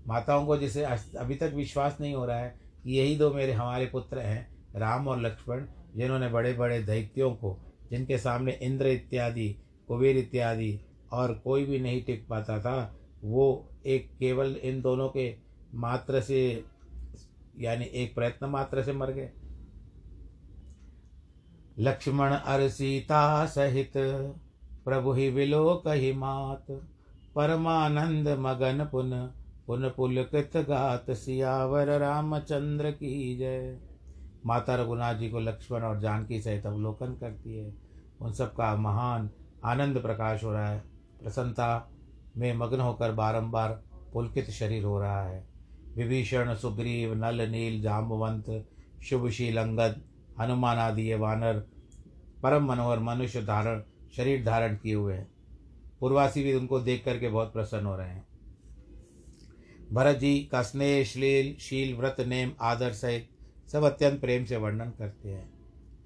माताओं 0.07 0.45
को 0.45 0.57
जिसे 0.57 0.83
अभी 0.83 1.35
तक 1.35 1.51
विश्वास 1.55 1.97
नहीं 2.01 2.13
हो 2.13 2.25
रहा 2.25 2.39
है 2.39 2.55
कि 2.83 2.97
यही 2.97 3.15
दो 3.15 3.33
मेरे, 3.33 3.51
हमारे 3.51 3.85
पुत्र 3.85 4.19
हैं, 4.19 4.47
राम 4.75 5.07
और 5.07 5.21
लक्ष्मण, 5.21 5.65
जिन्होंने 5.95 6.29
बड़े 6.29 6.53
बड़े 6.53 6.81
दैत्यों 6.83 7.31
को, 7.31 7.57
जिनके 7.91 8.17
सामने 8.17 8.51
इंद्र 8.61 8.87
इत्यादि, 8.87 9.49
कुबेर 9.87 10.17
इत्यादि 10.17 10.79
और 11.11 11.33
कोई 11.33 11.65
भी 11.65 11.79
नहीं 11.79 12.03
टिक 12.03 12.27
पाता 12.27 12.59
था, 12.59 12.95
वो 13.23 13.69
एक 13.85 14.09
केवल 14.19 14.55
इन 14.55 14.81
दोनों 14.81 15.09
के 15.09 15.35
मात्र 15.75 16.21
से, 16.21 16.63
यानी 17.59 17.85
एक 17.85 18.15
प्रयत्न 18.15 18.45
मात्र 18.45 18.83
से 18.83 18.93
मर 18.93 19.11
गए। 19.11 19.29
लक्ष्मण 21.79 22.31
अर 22.31 22.69
सीता 22.69 23.45
सहित 23.45 23.91
प्रभु 24.85 25.11
ही 25.11 25.29
विलोक 25.29 25.85
कही 25.85 26.13
मात। 26.13 26.65
परमानंद 27.35 28.29
मगन 28.29 28.89
पुन 28.91 29.33
पुन 29.67 29.89
पुलकृत 29.89 30.51
गात 30.57 31.11
सियावर 31.11 31.87
रामचंद्र 31.99 32.91
की 32.91 33.37
जय। 33.37 33.79
माता 34.45 34.75
रघुनाथ 34.75 35.15
जी 35.15 35.29
को 35.29 35.39
लक्ष्मण 35.39 35.81
और 35.81 35.99
जानकी 35.99 36.41
सहित 36.41 36.65
अवलोकन 36.65 37.13
करती 37.13 37.57
है। 37.57 37.73
उन 38.21 38.33
सबका 38.33 38.75
महान 38.75 39.29
आनंद 39.65 40.01
प्रकाश 40.01 40.43
हो 40.43 40.51
रहा 40.51 40.69
है। 40.69 40.79
प्रसन्नता 41.23 41.91
में 42.37 42.53
मग्न 42.53 42.79
होकर 42.79 43.11
बारंबार 43.11 43.83
पुलकित 44.13 44.49
शरीर 44.49 44.83
हो 44.83 44.99
रहा 45.01 45.23
है। 45.23 45.47
विभीषण, 45.95 46.55
सुग्रीव, 46.55 47.13
नल, 47.13 47.41
नील 47.41 47.81
जाम्बवंत 47.81 48.65
शुभशील, 49.03 49.57
अंगद 49.57 50.01
हनुमान 50.39 50.77
आदि 50.77 51.01
ये 51.01 51.15
वानर 51.15 51.59
परम 52.43 52.65
मनोहर 52.65 52.99
मनुष्य 52.99 53.41
धारण, 53.41 53.81
शरीर 54.17 54.43
धारण 54.45 54.75
किए 54.75 54.93
हुए 54.93 55.13
हैं। 55.13 55.31
पूर्वासी 55.99 56.43
भी 56.43 56.53
उनको 56.53 56.79
देख 56.79 57.05
करके 57.05 57.29
बहुत 57.29 57.53
प्रसन्न 57.53 57.85
हो 57.85 57.95
रहे 57.95 58.09
हैं। 58.09 58.27
भरत 59.93 60.17
जी 60.17 60.49
का 60.51 60.61
स्नेह, 60.61 61.03
श्लील, 61.03 61.55
शील, 61.55 61.95
व्रत, 61.95 62.15
नेम, 62.19 62.51
आदर 62.61 62.93
सहित 62.93 63.29
सब 63.71 63.83
अत्यंत 63.83 64.21
प्रेम 64.21 64.45
से 64.45 64.57
वर्णन 64.57 64.89
करते 64.89 65.29
हैं। 65.29 65.49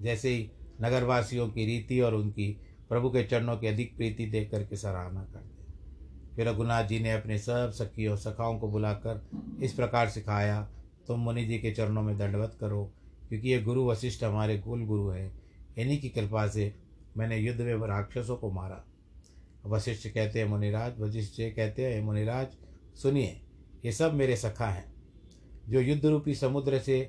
जैसे 0.01 0.29
ही 0.29 0.51
नगरवासियों 0.81 1.49
की 1.49 1.65
रीति 1.65 1.99
और 1.99 2.13
उनकी 2.13 2.61
प्रभु 2.89 3.09
के 3.09 3.23
चरणों 3.23 3.57
की 3.57 3.67
अधिक 3.67 3.97
प्रीति 3.97 4.25
देख 4.25 4.51
करके 4.51 4.75
सराहना 4.75 5.23
करते 5.23 5.63
हैं। 5.63 5.73
फिर 6.35 6.47
रघुनाथ 6.47 6.83
जी 6.83 6.99
ने 6.99 7.11
अपने 7.11 7.37
सब 7.37 7.71
सखियों 7.71 8.15
सखाओं 8.15 8.59
को 8.59 8.67
बुलाकर 8.67 9.27
इस 9.63 9.73
प्रकार 9.73 10.09
सिखाया, 10.09 10.69
तुम 11.07 11.19
मुनि 11.19 11.45
जी 11.45 11.59
के 11.59 11.71
चरणों 11.71 12.01
में 12.01 12.17
दंडवत 12.17 12.57
करो 12.59 12.93
क्योंकि 13.31 13.49
ये 13.49 13.61
गुरु 13.61 13.85
वशिष्ठ 13.85 14.23
हमारे 14.23 14.57
कुल 14.59 14.83
गुरु 14.85 15.09
हैं। 15.09 15.31
इन्हीं 15.77 15.99
की 16.01 16.09
कृपा 16.09 16.45
से 16.47 16.73
मैंने 17.17 17.37
युद्ध 17.37 17.61
में 17.61 17.87
राक्षसों 17.87 18.35
को 18.37 18.51
मारा। 18.51 18.83
वशिष्ठ 19.65 20.07
कहते 20.07 20.39
हैं, 20.39 20.47
मुनिराज, 20.47 20.99
वशिष्ठ 20.99 21.41
कहते 21.55 21.85
हैं 21.85 22.01
मुनिराज, 22.01 22.47
सुनिए, 22.95 23.41
ये 23.85 23.91
सब 23.91 24.13
मेरे 24.13 24.35
सखा 24.35 24.67
हैं, 24.67 24.93
जो 25.69 25.81
युद्ध 25.81 26.05
रूपी 26.05 26.35
समुद्र 26.35 26.79
से 26.79 26.99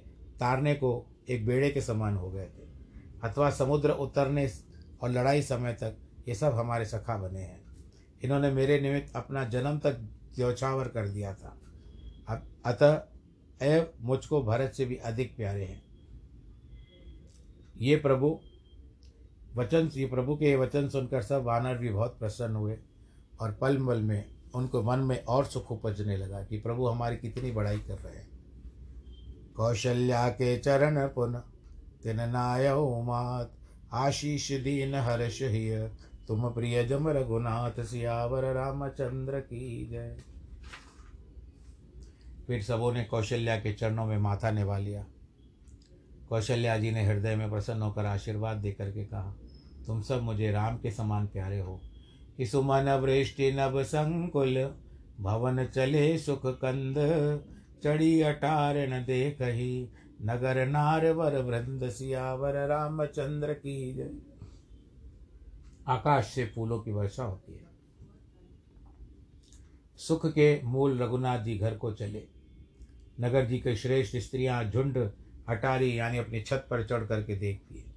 तारने 0.41 0.75
को 0.75 0.95
एक 1.31 1.47
बेड़े 1.47 1.71
के 1.71 1.81
समान 1.81 2.17
हो 2.17 2.31
गए 2.31 2.47
थे, 2.47 2.71
अथवा 3.25 3.51
समुद्र 3.51 3.91
उतरने 3.91 4.49
और 5.03 5.11
लड़ाई 5.11 5.43
समय 5.43 5.73
तक 5.73 5.97
ये 6.29 6.35
सब 6.35 6.55
हमारे 6.55 6.85
सखा 6.85 7.17
बने 7.19 7.41
हैं। 7.41 7.61
इन्होंने 8.25 8.51
मेरे 8.51 8.81
निमित्त 8.81 9.17
अपना 9.17 9.45
जन्म 9.45 9.79
तक 9.79 10.01
द्योछावर 10.37 10.89
कर 10.89 11.09
दिया 11.09 11.35
था। 11.35 11.59
अतः 12.67 13.03
ए 13.63 13.87
मुझको 14.01 14.43
भरत 14.43 14.73
से 14.73 14.85
भी 14.85 14.97
अधिक 14.97 15.37
प्यारे 15.37 15.65
हैं। 15.65 15.92
ये 17.77 17.97
प्रभु, 17.97 18.41
वचन, 19.57 19.91
ये 19.95 20.07
प्रभु 20.07 20.37
के 20.37 20.57
वचन 20.57 20.89
सुनकर 20.89 21.23
सब 21.23 21.43
वानर 21.43 21.79
भी 21.79 21.91
बहुत 21.91 22.19
प्रसन्न 22.19 22.57
हुए 22.57 22.79
और 23.41 23.53
पल 23.53 23.87
पल 23.87 24.01
में, 24.01 24.25
उनको 24.55 24.83
मन 24.83 24.99
में 24.99 25.25
और 25.25 25.45
सुख 25.45 25.73
उपजने 25.73 26.17
लगा 26.17 26.43
कि 26.43 26.59
प्रभु 26.59 26.87
हमारी 26.87 27.17
कितनी 27.17 27.51
बड़ाई 27.51 27.79
कर 27.79 27.99
रहे 27.99 28.17
हैं। 28.17 28.29
कौशल्या 29.57 30.29
के 30.29 30.59
चरण 30.59 31.09
पुन, 31.09 31.35
तिन 32.03 32.17
नाय 32.17 32.75
मात, 33.03 33.53
आशीष 33.93 34.53
दीन 34.53 34.95
हर्ष 34.95 35.43
हिय। 35.43 35.93
तुम 36.29 36.51
प्रिय 36.51 36.85
जम 36.85 37.09
रघुनाथ, 37.09 37.85
सियावर 37.85 38.45
रामचंद्र 38.53 39.41
की 39.41 39.87
जय। 39.87 40.17
फिर 42.47 42.63
सबों 42.63 42.93
ने 42.93 43.05
कौशल्या 43.05 43.57
के 43.57 43.73
चरणों 43.73 44.07
में 44.07 44.19
माथा 44.19 44.51
निभा 44.51 44.79
लिया। 44.79 45.05
कौशल्या 46.33 46.79
जी 46.79 46.91
ने 46.91 47.05
हृदय 47.05 47.37
में 47.37 47.51
प्रसन्न 47.51 47.83
होकर 47.83 48.07
आशीर्वाद 48.07 48.57
देकर 48.57 48.91
के 48.91 49.05
कहा, 49.05 49.37
तुम 49.87 50.03
सब 50.03 50.23
मुझे 50.23 50.51
राम 50.51 50.79
के 50.79 50.91
समान 50.91 51.27
प्यारे 51.27 51.61
हो। 51.61 51.81
कि 52.37 52.47
सुमन 52.47 52.91
वृष्टि 52.91 53.53
नभ 53.53 53.83
संकुल, 53.83 54.75
भवन 55.21 55.67
चले 55.67 56.19
सुख 56.19 56.47
कंद। 56.47 56.95
चढ़ी 57.85 58.21
अटार 58.21 58.77
न 58.77 59.05
देख 59.05 59.43
ही 59.43 59.89
नगर 60.23 60.67
नार 60.67 61.13
वर 61.13 61.39
वृंद 61.43 61.91
सियावर 61.91 62.67
रामचंद्र 62.67 63.53
की 63.53 63.95
जय। 63.95 64.11
आकाश 65.89 66.27
से 66.27 66.47
फूलों 66.47 66.81
की 66.81 66.93
वर्षा 66.93 67.25
होती 67.25 67.53
है। 67.53 67.65
सुख 69.97 70.27
के 70.27 70.63
मूल 70.63 70.99
रघुनाथ 70.99 71.39
जी 71.39 71.59
घर 71.59 71.75
को 71.75 71.93
चले। 71.93 72.27
नगर 73.21 73.47
जी 73.47 73.59
के 73.59 73.77
श्रेष्ठ 73.77 74.17
स्त्रियाँ 74.17 74.65
झुंड 74.65 75.11
अटारी 75.49 75.99
यानी 75.99 76.19
अपनी 76.19 76.41
छत 76.41 76.67
पर 76.71 76.87
चढ़ 76.87 77.05
करके 77.05 77.37
देखती 77.37 77.79
है। 77.79 77.91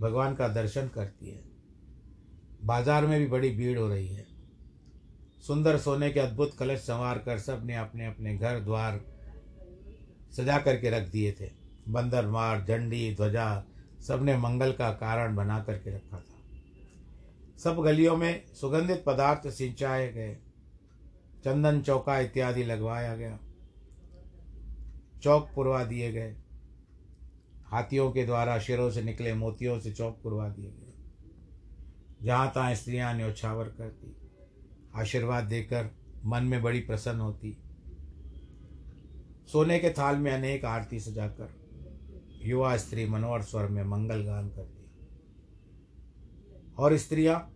भगवान 0.00 0.34
का 0.34 0.48
दर्शन 0.48 0.88
करती 0.88 1.30
है। 1.30 1.42
बाज़ार 2.64 3.06
में 3.06 3.18
भी 3.20 3.26
बड़ी 3.26 3.50
भीड़ 3.50 3.78
हो 3.78 3.88
रही 3.88 4.08
है। 4.08 4.26
सुंदर 5.46 5.78
सोने 5.78 6.10
के 6.10 6.20
अद्भुत 6.20 6.56
कलश 6.58 6.78
संवार 6.78 7.18
कर 7.18 7.38
सबने 7.38 7.76
अपने 7.76 8.06
अपने 8.06 8.36
घर 8.36 8.60
द्वार 8.60 9.00
सजा 10.32 10.58
करके 10.58 10.90
रख 10.90 11.08
दिए 11.08 11.32
थे। 11.32 11.50
बंदर, 11.88 12.26
मार, 12.26 12.64
झंडी, 12.64 13.14
ध्वजा 13.14 13.64
सबने 14.06 14.36
मंगल 14.36 14.72
का 14.72 14.90
कारण 14.90 15.36
बना 15.36 15.58
करके 15.60 15.90
रखा 15.90 16.16
था। 16.16 16.34
सब 17.58 17.80
गलियों 17.82 18.16
में 18.16 18.46
सुगंधित 18.54 19.04
पदार्थ 19.06 19.48
सिंचाए 19.48 20.12
गए। 20.12 20.34
चंदन 21.44 21.80
चौका 21.80 22.18
इत्यादि 22.18 22.64
लगवाया 22.64 23.16
गया। 23.16 23.38
चौक 25.22 25.50
पुरवा 25.54 25.84
दिए 25.84 26.12
गए। 26.12 26.34
हाथियों 27.72 28.10
के 28.10 28.24
द्वारा 28.24 28.58
शिरों 28.58 28.90
से 28.90 29.02
निकले 29.02 29.34
मोतियों 29.34 29.80
से 29.80 29.92
चौक 29.92 30.20
पुरवा 30.22 30.48
दिए 30.48 30.70
गए। 30.70 30.92
जहाँ 32.22 32.52
तहाँ 32.54 32.74
स्त्रियाँ 32.74 33.14
न्योछावर 33.14 33.64
करती 33.64 34.16
आशीर्वाद 34.96 35.44
देकर 35.44 35.90
मन 36.24 36.44
में 36.44 36.62
बड़ी 36.62 36.80
प्रसन्न 36.80 37.20
होती। 37.20 37.58
सोने 39.52 39.78
के 39.78 39.90
थाल 39.90 40.16
में 40.16 40.32
अनेक 40.32 40.64
आरती 40.64 41.00
सजाकर 41.00 41.54
युवा 42.42 42.76
स्त्री 42.76 43.06
मनोहर 43.06 43.42
स्वर 43.42 43.66
में 43.66 43.84
मंगल 43.84 44.22
गान 44.22 44.48
करती। 44.48 44.86
और 46.78 46.96
स्त्रियाँ 46.96 47.52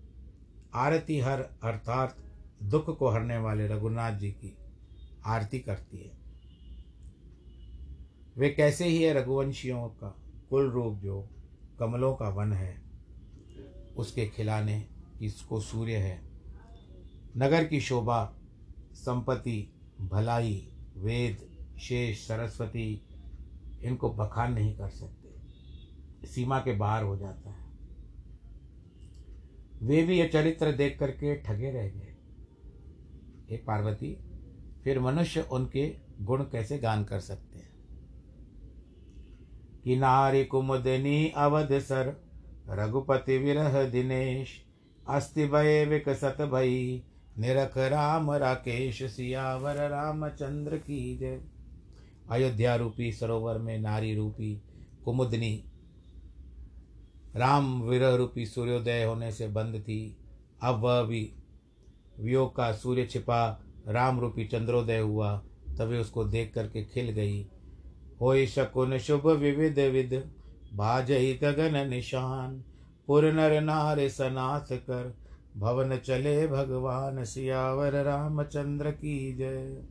आरती 0.75 1.21
हर 1.21 1.41
अर्थात 1.41 2.17
दुख 2.63 2.99
को 2.99 3.09
हरने 3.09 3.39
वाले 3.39 3.69
रघुनाथ 3.69 4.13
जी 4.13 4.31
की 4.31 4.57
आरती 5.27 5.59
करती 5.59 5.99
है। 5.99 6.20
वे 8.39 8.51
कैसे 8.51 8.85
ही 8.85 9.03
है 9.03 9.15
रघुवंशियों 9.15 9.89
का 9.89 10.17
कुल 10.51 10.71
रूप 10.71 10.99
जो 10.99 11.29
कमलों 11.79 12.15
का 12.15 12.29
वन 12.29 12.53
है, 12.53 12.83
उसके 13.97 14.27
खिलाने 14.27 14.87
इसको 15.23 15.61
सूर्य 15.61 15.97
है? 15.97 16.23
नगर 17.37 17.65
की 17.65 17.81
शोभा, 17.81 18.35
संपत्ति, 18.93 19.73
भलाई, 20.01 20.73
वेद, 20.97 21.67
शेष, 21.81 22.29
सरस्वती, 22.29 23.03
इनको 23.83 24.11
बखान 24.11 24.53
नहीं 24.53 24.77
कर 24.77 24.89
सकते। 24.89 25.31
सीमा 26.27 26.59
के 26.59 26.73
बाहर 26.73 27.05
हो 27.05 27.17
जाता 27.17 27.51
है। 27.51 27.67
वे 29.83 30.03
भी 30.03 30.19
यह 30.19 30.29
चरित्र 30.29 30.73
देख 30.73 30.99
करके 30.99 31.37
ठगे 31.37 31.71
रह 31.71 31.89
गए। 31.89 32.17
हे 33.51 33.57
पार्वती, 33.57 34.17
फिर 34.85 35.01
मनुष्य 35.01 35.41
उनके 35.41 35.97
गुण 36.21 36.43
कैसे 36.43 36.79
गान 36.79 37.05
कर 37.05 37.21
सकते 37.21 37.59
हैं? 37.59 37.70
कि 39.85 39.97
नारी 39.97 40.45
कुमुदनी 40.45 41.29
अवध 41.37 41.79
सर, 41.79 42.13
रघुपति 42.71 43.39
विरह 43.39 43.83
दिनेश, 43.85 44.49
अस्ति 45.09 45.47
भय 45.47 45.85
विकसत 45.85 46.37
भई, 46.41 47.03
निरख 47.39 47.79
राम 47.79 48.31
राकेश, 48.33 49.03
सियावर 49.03 49.89
रामचंद्र 49.91 50.77
की 50.77 51.17
जय। 51.17 51.41
अयोध्या 52.31 52.75
रूपी 52.77 53.13
सरोवर 53.13 53.59
में 53.59 53.79
नारी 53.79 54.15
रूपी 54.15 54.63
कुमुदनी, 55.05 55.65
राम 57.37 57.83
विरह 57.83 58.15
रूपी 58.15 58.47
सूर्योदय 58.47 59.05
होने 59.05 59.33
से 59.33 59.49
बंद 59.49 59.81
थी। 59.81 60.17
अब 60.63 60.81
वह 60.81 61.03
भी 61.03 61.33
वियोग 62.21 62.57
का 62.57 62.73
सूर्य 62.73 63.07
छिपा, 63.07 63.61
राम 63.89 64.21
रूपी 64.21 64.45
चंद्रोदय 64.45 64.99
हुआ, 64.99 65.37
तभी 65.79 65.99
उसको 65.99 66.25
देख 66.25 66.53
करके 66.55 66.85
खिल 66.85 67.11
गई। 67.11 67.47
हो 68.23 68.47
शकुन 68.47 68.99
शुभ 68.99 69.27
विविध 69.27 69.79
विद 69.79 70.31
भाज 70.75 71.13
गगन 71.13 71.89
निशान। 71.89 72.65
पुर 73.07 73.33
नर 73.33 73.61
नार 73.61 74.09
सनाथ 74.09 74.77
कर, 74.77 75.15
भवन 75.57 75.97
चले 75.97 76.47
भगवान 76.47 77.25
सियावर 77.25 77.93
रामचंद्र 78.05 78.91
की 78.91 79.37
जय। 79.37 79.83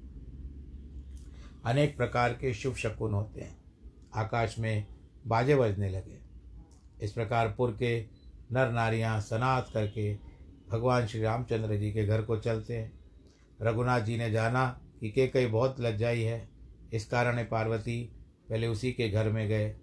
अनेक 1.65 1.97
प्रकार 1.97 2.33
के 2.33 2.53
शुभ 2.53 2.75
शकुन 2.75 3.13
होते 3.13 3.41
हैं। 3.41 3.57
आकाश 4.15 4.59
में 4.59 4.85
बाजे 5.27 5.55
बजने 5.55 5.89
लगे। 5.89 6.19
इस 7.01 7.11
प्रकार 7.11 7.53
पुर 7.57 7.71
के 7.71 8.01
नर 8.51 8.71
नारियाँ 8.71 9.21
सनात 9.21 9.69
करके 9.73 10.17
भगवान 10.71 11.07
श्री 11.07 11.21
रामचंद्र 11.21 11.75
जी 11.75 11.91
के 11.91 12.05
घर 12.05 12.21
को 12.21 12.37
चलते 12.37 12.77
हैं। 12.77 12.99
रघुनाथ 13.61 14.01
जी 14.01 14.17
ने 14.17 14.31
जाना 14.31 14.81
कि 14.99 15.09
के 15.09 15.27
कई 15.27 15.45
बहुत 15.45 15.79
लज्जाई 15.79 16.21
है। 16.21 16.49
इस 16.93 17.05
कारण 17.05 17.43
पार्वती 17.43 18.15
पहले 18.49 18.67
उसी 18.67 18.91
के 18.91 19.09
घर 19.09 19.29
में 19.29 19.47
गए 19.47 19.75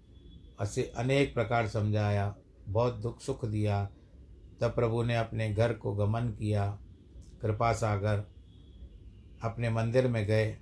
असे 0.59 0.83
अनेक 0.83 1.33
प्रकार 1.33 1.67
समझाया, 1.67 2.35
बहुत 2.67 2.93
दुख 2.93 3.21
सुख 3.21 3.45
दिया। 3.45 3.91
तब 4.61 4.75
प्रभु 4.75 5.03
ने 5.03 5.15
अपने 5.15 5.53
घर 5.53 5.73
को 5.73 5.93
गमन 5.93 6.29
किया, 6.29 6.79
कृपा 7.41 7.73
सागर, 7.73 8.23
अपने 9.43 9.69
मंदिर 9.69 10.07
में 10.07 10.25
गए। 10.25 10.57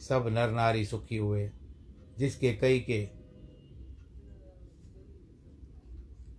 सब 0.00 0.28
नर 0.28 0.50
नारी 0.50 0.84
सुखी 0.84 1.16
हुए, 1.16 1.50
जिसके 2.18 2.54
कई 2.54 2.80
के 2.80 3.08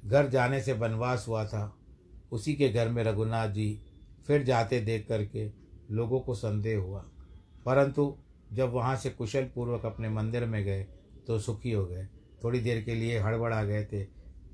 घर 0.05 0.27
जाने 0.27 0.61
से 0.61 0.73
वनवास 0.73 1.25
हुआ 1.27 1.45
था, 1.45 1.77
उसी 2.31 2.53
के 2.53 2.69
घर 2.69 2.89
में 2.89 3.03
रघुनाथ 3.03 3.49
जी 3.49 3.81
फिर 4.27 4.43
जाते 4.43 4.79
देख 4.81 5.07
करके 5.07 5.51
लोगों 5.91 6.19
को 6.19 6.35
संदेह 6.35 6.79
हुआ। 6.79 7.09
परंतु 7.65 8.17
जब 8.53 8.69
वहाँ 8.69 8.95
से 8.95 9.09
कुशल 9.09 9.43
पूर्वक 9.43 9.85
अपने 9.85 10.09
मंदिर 10.09 10.45
में 10.45 10.63
गए 10.65 10.83
तो 11.27 11.39
सुखी 11.39 11.71
हो 11.71 11.85
गए। 11.85 12.07
थोड़ी 12.43 12.59
देर 12.59 12.81
के 12.81 12.95
लिए 12.95 13.19
हड़बड़ा 13.19 13.63
गए 13.63 13.85
थे। 13.85 14.03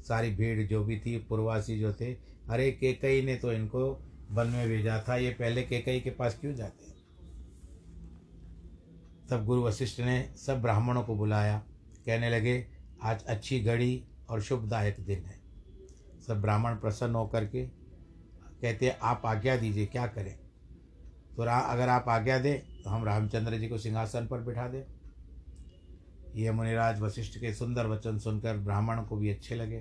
सारी 0.03 0.31
भीड़ 0.31 0.67
जो 0.67 0.83
भी 0.83 0.99
थी, 0.99 1.17
पूर्वासी 1.17 1.79
जो 1.79 1.93
थे, 1.93 2.13
अरे 2.49 2.71
केकई 2.71 3.21
ने 3.21 3.35
तो 3.35 3.53
इनको 3.53 4.09
वन 4.31 4.47
में 4.47 4.67
भेजा 4.67 5.05
था, 5.09 5.15
ये 5.15 5.29
पहले 5.29 5.63
केकई 5.63 5.99
के 5.99 6.09
पास 6.09 6.37
क्यों 6.41 6.53
जाते? 6.53 6.85
तब 9.29 9.45
गुरु 9.45 9.63
वशिष्ठ 9.63 9.99
ने 9.99 10.33
सब 10.37 10.61
ब्राह्मणों 10.61 11.03
को 11.03 11.15
बुलाया। 11.15 11.63
कहने 12.05 12.29
लगे, 12.29 12.67
आज 13.03 13.23
अच्छी 13.23 13.59
घड़ी 13.59 14.05
और 14.29 14.41
शुभदायक 14.41 14.99
दिन 14.99 15.19
है। 15.19 15.41
सब 16.27 16.41
ब्राह्मण 16.41 16.75
प्रसन्न 16.75 17.15
होकर 17.15 17.45
के 17.45 17.65
कहते, 18.61 18.89
आप 18.89 19.21
आज्ञा 19.25 19.57
दीजिए, 19.57 19.85
क्या 19.85 20.07
करें? 20.07 20.39
तो 21.37 21.43
रा, 21.43 21.57
अगर 21.57 21.89
आप 21.89 22.09
आज्ञा 22.09 22.37
दें 22.39 22.83
तो 22.83 22.89
हम 22.89 23.03
रामचंद्र 23.05 23.57
जी 23.57 23.67
को 23.67 23.77
सिंहासन 23.77 24.27
पर 24.27 24.41
बिठा 24.41 24.67
दें। 24.67 24.83
ये 26.35 26.51
मुनिराज 26.51 27.01
वशिष्ठ 27.01 27.39
के 27.39 27.53
सुंदर 27.53 27.87
वचन 27.87 28.17
सुनकर 28.17 28.57
ब्राह्मण 28.57 29.01
को 29.01 29.17
भी 29.17 29.29
अच्छे 29.29 29.55
लगे। 29.55 29.79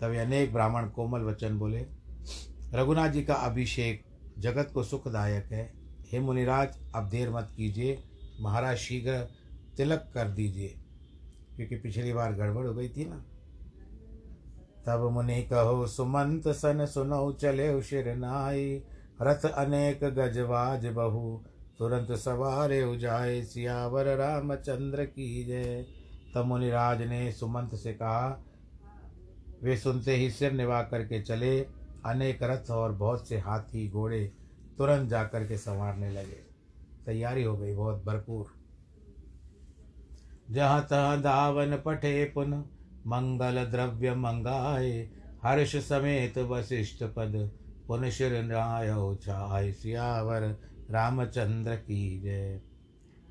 तभी 0.00 0.16
अनेक 0.16 0.52
ब्राह्मण 0.52 0.88
कोमल 0.88 1.20
वचन 1.20 1.58
बोले, 1.58 1.86
रघुनाथ 2.74 3.08
जी 3.08 3.22
का 3.22 3.34
अभिषेक 3.34 4.04
जगत 4.38 4.70
को 4.74 4.82
सुखदायक 4.82 5.52
है। 5.52 5.72
हे 6.12 6.20
मुनिराज, 6.20 6.78
अब 6.94 7.08
देर 7.08 7.30
मत 7.30 7.48
कीजिए, 7.56 8.02
महाराज 8.40 8.76
शीघ्र 8.76 9.18
तिलक 9.76 10.10
कर 10.14 10.28
दीजिए। 10.28 10.74
क्योंकि 11.56 11.76
पिछली 11.76 12.12
बार 12.12 12.32
गड़बड़ 12.32 12.66
हो 12.66 12.74
गई 12.74 12.88
थी 12.88 13.04
ना। 13.04 13.24
तब 14.86 15.10
मुनि 15.12 15.42
कहो, 15.42 15.86
सुमंत 15.86 16.48
सन 16.48 16.86
सुनो 16.86 17.32
चले 17.32 17.74
उशिर 17.74 18.14
नाई। 18.16 18.82
रथ 19.22 19.50
अनेक 19.50 20.04
गजवाज 20.04 20.86
बहु। 20.86 21.38
तुरंत 21.78 22.12
सवारे 22.12 22.82
उजाए, 22.82 23.42
सियावर 23.42 24.06
रामचंद्र 24.16 25.04
की 25.04 25.44
जय। 25.44 25.86
तब 26.34 26.44
मुनिराज 26.44 27.02
ने 27.02 27.32
सुमंत 27.32 27.74
से 27.74 27.92
कहा, 27.92 28.44
वे 29.62 29.76
सुनते 29.76 30.16
ही 30.16 30.30
सिर 30.30 30.52
निभा 30.52 30.82
करके 30.82 31.22
चले। 31.22 31.60
अनेक 32.06 32.42
रथ 32.42 32.70
और 32.70 32.92
बहुत 32.92 33.28
से 33.28 33.38
हाथी 33.38 33.88
घोड़े 33.90 34.32
तुरंत 34.78 35.10
जाकर 35.10 35.46
के 35.46 35.58
संवारने 35.58 36.10
लगे। 36.10 36.48
तैयारी 37.06 37.42
हो 37.42 37.56
गई 37.56 37.74
बहुत 37.74 38.04
भरपूर। 38.04 38.46
जहाँ 40.50 40.86
तहाँ 40.90 41.20
दावन 41.20 41.76
पठे 41.76 42.24
पुन, 42.24 42.54
मंगल 43.06 43.64
द्रव्य 43.64 44.14
मंगाए। 44.14 45.10
हर्ष 45.42 45.76
समेत 45.76 46.38
वशिष्ठ 46.38 47.04
पद 47.04 47.50
पुन 47.88 48.10
शिर 48.10 48.48
छाय 49.22 49.72
सियावर 49.72 50.42
रामचंद्र 50.90 51.76
की 51.76 52.20
जय। 52.20 52.60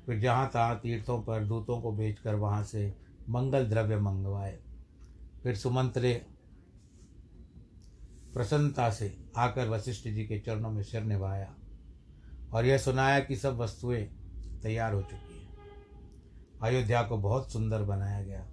फिर 0.06 0.20
जहाँ 0.20 0.50
तहाँ 0.54 0.80
तीर्थों 0.80 1.22
पर 1.22 1.44
दूतों 1.44 1.80
को 1.80 1.92
भेजकर 1.92 2.34
वहाँ 2.34 2.64
से 2.64 2.94
मंगल 3.28 3.66
द्रव्य 3.66 3.96
मंगवाए। 3.96 4.58
फिर 5.42 5.56
सुमंत्रे 5.56 6.26
प्रसन्नता 8.34 8.90
से 8.90 9.24
आकर 9.36 9.68
वशिष्ठ 9.68 10.08
जी 10.08 10.24
के 10.24 10.38
चरणों 10.38 10.70
में 10.70 10.82
सिर 10.82 11.02
निभाया 11.02 11.54
और 12.52 12.66
यह 12.66 12.78
सुनाया 12.78 13.20
कि 13.20 13.36
सब 13.36 13.56
वस्तुएँ 13.56 14.02
तैयार 14.62 14.94
हो 14.94 15.02
चुकी 15.02 15.34
हैं। 15.34 15.48
अयोध्या 16.62 17.02
को 17.02 17.18
बहुत 17.18 17.52
सुंदर 17.52 17.82
बनाया 17.82 18.22
गया। 18.24 18.46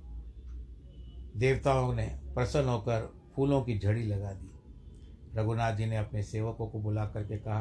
देवताओं 1.38 1.94
ने 1.94 2.20
प्रसन्न 2.36 2.70
होकर 2.70 3.16
फूलों 3.36 3.62
की 3.62 3.80
झड़ी 3.80 4.04
लगा 4.04 4.32
दी। 4.32 4.45
रघुनाथ 5.38 5.74
जी 5.74 5.86
ने 5.86 5.98
अपने 5.98 6.24
सेवकों 6.24 6.68
को 6.68 6.80
बुला 6.80 7.06
करके 7.06 7.38
कहा, 7.38 7.60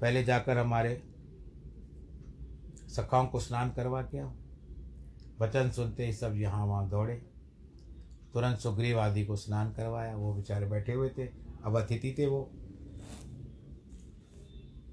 पहले 0.00 0.24
जाकर 0.24 0.58
हमारे 0.58 1.02
सखाओं 2.88 3.26
को 3.26 3.40
स्नान 3.40 3.70
करवा 3.70 4.02
के 4.02 4.18
आओ। 4.18 4.32
वचन 5.40 5.70
सुनते 5.70 6.06
ही 6.06 6.12
सब 6.12 6.34
यहाँ 6.36 6.66
वहाँ 6.66 6.88
दौड़े। 6.88 7.14
तुरंत 8.34 8.58
सुग्रीव 8.58 9.00
आदि 9.00 9.24
को 9.24 9.36
स्नान 9.36 9.72
करवाया। 9.72 10.16
वो 10.16 10.34
बेचारे 10.34 10.66
बैठे 10.66 10.92
हुए 10.92 11.08
थे। 11.08 11.26
अब 11.64 11.80
अतिथि 11.80 12.14
थे 12.18 12.26
वो। 12.26 12.50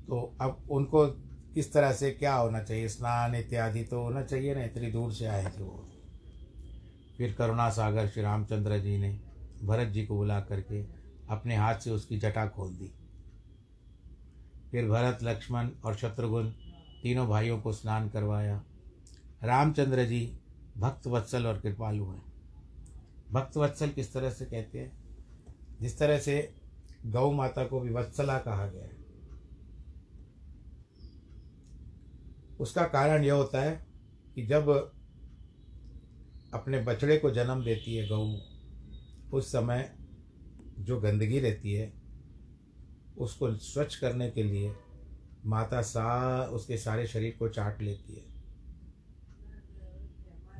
तो 0.08 0.38
अब 0.41 0.63
उनको 0.69 1.08
किस 1.53 1.73
तरह 1.73 1.93
से 1.93 2.12
क्या 2.12 2.36
होना 2.36 2.63
चाहिए? 2.63 2.88
स्नान 2.88 3.36
इत्यादि 3.36 3.84
तो 3.84 4.01
होना 4.01 4.23
चाहिए 4.23 4.56
ना, 4.56 4.63
इतनी 4.63 4.91
दूर 4.91 5.13
से 5.13 5.25
आए 5.25 5.45
थे 5.45 5.63
वो। 5.63 5.86
फिर 7.17 7.34
करुणा 7.34 7.69
सागर 7.69 8.08
श्री 8.08 8.23
रामचंद्र 8.23 8.80
जी 8.80 8.97
ने 8.97 9.19
भरत 9.63 9.88
जी 9.88 10.06
को 10.06 10.15
बुला 10.15 10.39
करके 10.39 10.96
अपने 11.30 11.56
हाथ 11.56 11.76
से 11.76 11.92
उसकी 11.92 12.18
जटा 12.18 12.48
खोल 12.48 12.76
दी। 12.76 12.92
फिर 14.72 14.90
भरत, 14.90 15.20
लक्ष्मण 15.24 15.70
और 15.86 15.96
शत्रुघ्न 15.96 16.50
तीनों 17.04 17.28
भाइयों 17.28 17.62
को 17.62 17.74
स्नान 17.74 18.10
करवाया। 18.10 18.63
रामचंद्र 19.44 20.06
जी 20.06 20.40
भक्त 20.78 21.08
वत्सल 21.08 21.48
और 21.48 21.60
कृपालु 21.60 22.06
हैं। 22.06 22.24
भक्त 23.32 23.58
वत्सल 23.58 23.90
किस 23.90 24.13
तरह 24.13 24.30
से 24.30 24.46
कहते 24.46 24.80
हैं? 24.80 24.98
जिस 25.82 26.00
तरह 26.00 26.20
से 26.20 26.56
गौ 27.06 27.32
माता 27.32 27.63
को 27.63 27.80
भी 27.80 27.94
वत्सला 27.94 28.40
कहा 28.40 28.68
गया 28.68 28.84
है। 28.84 29.08
उसका 32.60 32.84
कारण 32.84 33.24
यह 33.24 33.34
होता 33.34 33.62
है 33.62 33.88
कि 34.36 34.46
जब 34.46 34.70
अपने 36.54 36.80
बछड़े 36.80 37.18
को 37.18 37.32
जन्म 37.32 37.63
देती 37.63 37.96
है 37.96 38.08
गऊ 38.08 38.38
उस 39.34 39.48
समय 39.48 39.96
जो 40.80 41.00
गंदगी 41.00 41.40
रहती 41.40 41.74
है, 41.74 41.94
उसको 43.18 43.56
स्वच्छ 43.56 43.96
करने 43.96 44.30
के 44.30 44.44
लिए 44.44 44.74
माता 45.46 45.82
सा, 45.82 46.44
उसके 46.44 46.78
सारे 46.78 47.08
शरीर 47.08 47.36
को 47.40 47.50
चाट 47.50 47.82
लेती 47.82 48.16
है। 48.16 48.26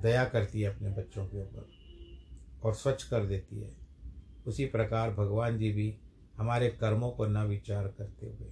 दया 0.02 0.26
करती 0.26 0.62
है 0.62 0.76
अपने 0.76 0.90
बच्चों 0.90 1.26
के 1.26 1.38
ऊपर 1.38 1.70
और 2.64 2.74
स्वच्छ 2.74 3.04
कर 3.04 3.26
देती 3.26 3.62
है। 3.62 3.72
उसी 4.48 4.66
प्रकार 4.66 5.14
भगवान 5.14 5.58
जी 5.58 5.72
भी 5.72 5.98
हमारे 6.38 6.70
कर्मों 6.70 7.12
को 7.12 7.26
न 7.26 7.38
विचार 7.38 7.88
करते 7.88 8.26
हुए, 8.26 8.52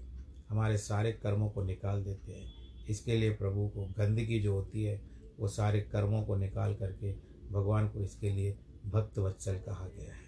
हमारे 0.50 0.78
सारे 0.78 1.12
कर्मों 1.12 1.50
को 1.50 1.64
निकाल 1.64 2.04
देते 2.04 2.32
हैं। 2.32 2.54
इसके 2.90 3.18
लिए 3.18 3.30
प्रभु 3.30 3.68
को 3.68 3.86
गंदगी 3.86 4.40
जो 4.40 4.54
होती 4.54 4.84
है, 4.84 5.02
वो 5.40 5.48
सारे 5.48 5.82
कर्मों 5.82 6.24
को 6.24 6.36
निकाल 6.36 6.76
करके 6.76 7.14
भगवान 7.52 7.90
को 7.90 8.00
इसके 8.00 8.30
लिए 8.30 8.58
भक्त 8.86 9.20
वत्सल 9.20 9.56
कहा 9.56 9.88
गया 9.88 10.14
है। 10.14 10.25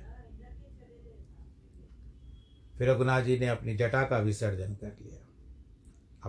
फिर 2.78 2.90
रघुनाथ 2.90 3.22
जी 3.22 3.40
ने 3.40 3.48
अपनी 3.48 3.76
जटा 3.76 4.04
का 4.04 4.18
विसर्जन 4.18 4.74
कर 4.74 4.98
लिया। 5.02 5.28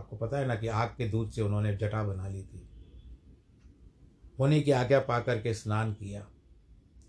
आपको 0.01 0.17
पता 0.17 0.39
है 0.39 0.47
ना 0.47 0.55
कि 0.55 0.67
आग 0.67 0.89
के 0.89 1.09
दूध 1.09 1.31
से 1.31 1.43
उन्होंने 1.43 1.77
जटा 1.77 2.05
बना 2.05 2.29
ली 2.29 2.43
थी। 2.43 2.69
उन्हीं 4.41 4.65
की 4.65 4.71
आज्ञा 4.71 5.01
पा 5.01 5.21
करके 5.21 5.55
स्नान 5.55 5.93
किया। 5.93 6.29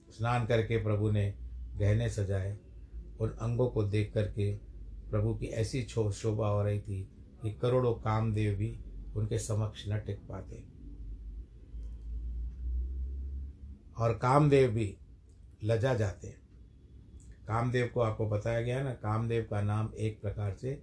स्नान 0.10 0.45
करके 0.45 0.84
प्रभु 0.84 1.12
ने 1.12 1.36
गहने 1.75 2.10
सजाए 2.10 2.58
उन 3.19 3.30
अंगों 3.30 3.69
को 3.69 3.84
देख 3.84 4.13
करके 4.13 4.56
प्रभु 5.12 5.36
की 5.36 5.45
ऐसी 5.45 5.84
छो 5.84 6.12
शोभा 6.12 6.47
हो 6.47 6.63
रही 6.63 6.82
थी 6.82 7.04
कि 7.43 7.54
करोड़ों 7.54 7.93
कामदेव 7.93 8.56
भी 8.56 8.80
उनके 9.15 9.39
समक्ष 9.39 9.86
न 9.89 9.99
टिक 9.99 10.19
पाते। 10.32 10.63
और 13.97 14.13
कामदेव 14.17 14.71
भी 14.71 14.97
लजा 15.63 15.93
जाते। 15.93 16.49
कामदेव 17.50 17.90
को 17.94 18.00
आपको 18.00 18.30
बताया 18.30 18.62
गया 18.62 18.84
ना, 18.84 18.94
कामदेव 18.94 19.48
का 19.50 19.62
नाम 19.62 19.90
एक 20.00 20.22
प्रकार 20.22 20.54
से 20.54 20.82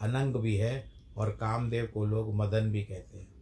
अनंग 0.00 0.34
भी 0.34 0.56
है 0.56 0.84
और 1.16 1.30
कामदेव 1.30 1.90
को 1.94 2.04
लोग 2.04 2.34
मदन 2.34 2.70
भी 2.70 2.84
कहते 2.84 3.18
हैं। 3.18 3.36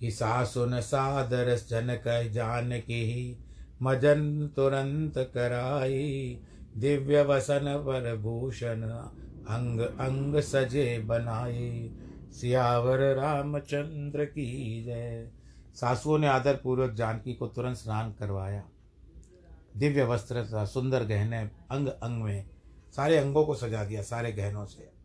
कि 0.00 0.10
सासुन 0.10 0.80
सादर 0.80 1.56
जन 1.56 1.94
कह 2.04 2.28
जान 2.28 2.80
की 2.80 3.12
ही 3.12 3.38
मजन 3.82 4.48
तुरंत 4.56 5.14
कराई, 5.18 6.40
दिव्य 6.76 7.22
वसन 7.22 7.82
पर 7.86 8.16
भूषण, 8.16 8.82
अंग 8.82 9.80
अंग 9.80 10.36
सजे 10.36 10.98
बनाए 10.98 11.90
सियावर 12.32 12.98
रामचंद्र 12.98 14.24
की 14.24 14.84
जय। 14.84 15.30
सासुओं 15.74 16.18
ने 16.18 16.26
आदर 16.26 16.56
पूर्वक 16.56 16.90
जानकी 16.90 17.34
को 17.34 17.46
तुरंत 17.46 17.76
स्नान 17.76 18.12
करवाया। 18.12 18.68
दिव्य 19.76 20.04
वस्त्र 20.04 20.46
था 20.52 20.64
सुंदर 20.64 21.04
गहने 21.04 21.38
अंग 21.70 21.88
अंग 21.88 22.22
में 22.22 22.50
सारे 22.96 23.16
अंगों 23.16 23.44
को 23.44 23.54
सजा 23.54 23.84
दिया, 23.84 24.02
सारे 24.02 24.32
गहनों 24.32 24.64
से। 24.64 24.98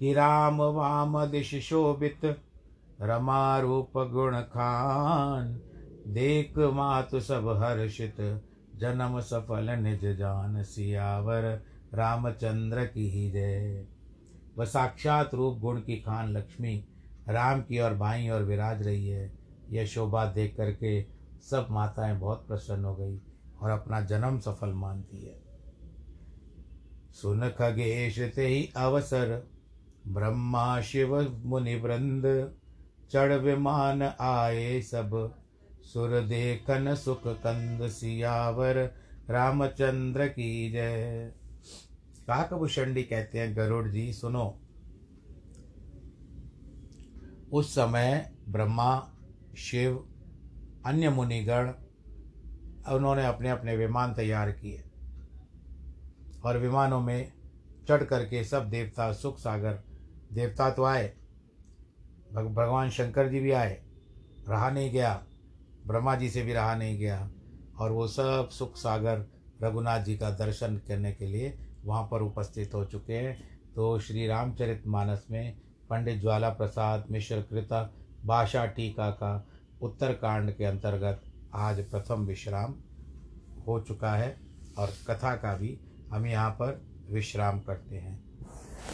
कि 0.00 0.12
राम 0.12 0.62
वाम 0.62 1.26
दिश 1.26 1.54
शोभित, 1.54 2.40
रमा 3.00 3.58
रूप 3.58 3.92
गुण 3.96 4.40
खान, 4.40 5.60
देख 6.06 6.58
मात 6.58 7.16
सब 7.16 7.48
हर्षित, 7.48 8.42
जन्म 8.76 9.20
सफल 9.20 9.70
निज 9.70 10.16
जान 10.16 10.62
सियावर, 10.62 11.62
रामचंद्र 11.94 12.86
की 12.86 13.10
ही 13.10 13.30
जय। 13.30 13.86
वह 14.58 14.64
साक्षात 14.64 15.34
रूप 15.34 15.58
गुण 15.58 15.80
की 15.80 15.96
खान 15.96 16.32
लक्ष्मी, 16.32 16.84
राम 17.28 17.62
की 17.62 17.78
और 17.78 17.94
बाई 17.94 18.28
और 18.28 18.42
विराज 18.42 18.82
रही 18.82 19.08
है। 19.08 19.38
यह 19.70 19.86
शोभा 19.86 20.26
देख 20.26 20.56
करके 20.56 21.13
सब 21.50 21.68
माताएँ 21.70 22.18
बहुत 22.18 22.48
प्रसन्न 22.48 22.84
हो 22.84 22.96
गई 22.96 23.20
और 23.60 23.70
अपना 23.70 24.00
जन्म 24.00 24.38
सफल 24.38 24.68
मानती 24.68 25.22
है। 25.22 25.42
सुन 27.12 27.48
खगेश 27.48 28.18
ते 28.18 28.46
ही 28.46 28.72
अवसर, 28.76 29.50
ब्रह्मा 30.08 30.80
शिव 30.80 31.42
मुनि 31.44 31.74
वृंद 31.74 32.54
चढ़ 33.10 33.32
विमान 33.32 34.02
आए 34.02 34.80
सब। 34.80 35.34
सुर 35.82 36.20
देखन 36.20 36.94
सुख 36.94 37.22
कंद 37.26 37.88
सियावर, 37.88 38.94
रामचंद्र 39.30 40.26
की 40.26 40.72
जय। 40.72 41.32
काकभूषणी 42.26 43.02
कहते 43.02 43.38
हैं, 43.38 43.56
गरुड़ 43.56 43.88
जी, 43.88 44.12
सुनो। 44.12 44.60
उस 47.52 47.74
समय 47.74 48.32
ब्रह्मा, 48.48 49.12
शिव 49.56 50.08
अन्य 50.84 51.10
मुनिगण, 51.10 51.72
उन्होंने 52.92 53.24
अपने 53.26 53.50
अपने 53.50 53.76
विमान 53.76 54.14
तैयार 54.14 54.50
किए 54.52 54.82
और 56.44 56.58
विमानों 56.58 57.00
में 57.00 57.32
चढ़ 57.88 58.02
करके 58.04 58.42
सब 58.44 58.68
देवता 58.70 59.12
सुख 59.12 59.38
सागर, 59.38 59.78
देवता 60.32 60.70
तो 60.70 60.84
आए 60.84 61.12
भगवान 62.32 62.90
शंकर 62.90 63.28
जी 63.28 63.40
भी 63.40 63.50
आए, 63.52 63.80
रहा 64.48 64.70
नहीं 64.70 64.90
गया, 64.92 65.22
ब्रह्मा 65.86 66.14
जी 66.16 66.28
से 66.30 66.42
भी 66.42 66.52
रहा 66.52 66.74
नहीं 66.74 66.98
गया 66.98 67.28
और 67.78 67.92
वो 67.92 68.06
सब 68.08 68.48
सुख 68.48 68.76
सागर 68.76 69.26
रघुनाथ 69.62 70.00
जी 70.00 70.16
का 70.16 70.30
दर्शन 70.30 70.76
करने 70.88 71.12
के 71.12 71.26
लिए 71.26 71.56
वहाँ 71.84 72.02
पर 72.02 72.22
उपस्थित 72.22 72.74
हो 72.74 72.84
चुके 72.84 73.12
हैं। 73.12 73.36
तो 73.74 73.98
श्री 73.98 74.26
रामचरित 74.26 74.82
मानस 74.86 75.26
में 75.30 75.56
पंडित 75.90 76.20
ज्वाला 76.20 76.48
प्रसाद 76.50 77.06
मिश्र 77.10 77.40
कृत 77.42 77.72
भाषा 78.26 78.64
टीका 78.66 79.10
का 79.12 79.36
उत्तरकांड 79.84 80.50
के 80.50 80.64
अंतर्गत 80.64 81.22
आज 81.54 81.80
प्रथम 81.84 82.20
विश्राम 82.24 82.74
हो 83.66 83.78
चुका 83.80 84.12
है 84.12 84.28
और 84.78 84.92
कथा 85.08 85.34
का 85.36 85.54
भी 85.56 85.76
हम 86.12 86.26
यहाँ 86.26 86.50
पर 86.50 86.80
विश्राम 87.10 87.58
करते 87.60 87.96
हैं। 87.96 88.18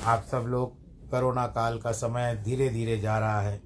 आप 0.04 0.24
सब 0.30 0.46
लोग 0.48 0.72
कोरोना 1.10 1.46
काल 1.48 1.78
का 1.78 1.92
समय 1.92 2.34
धीरे 2.44 2.68
धीरे 2.68 2.98
जा 3.00 3.18
रहा 3.18 3.40
है 3.40 3.60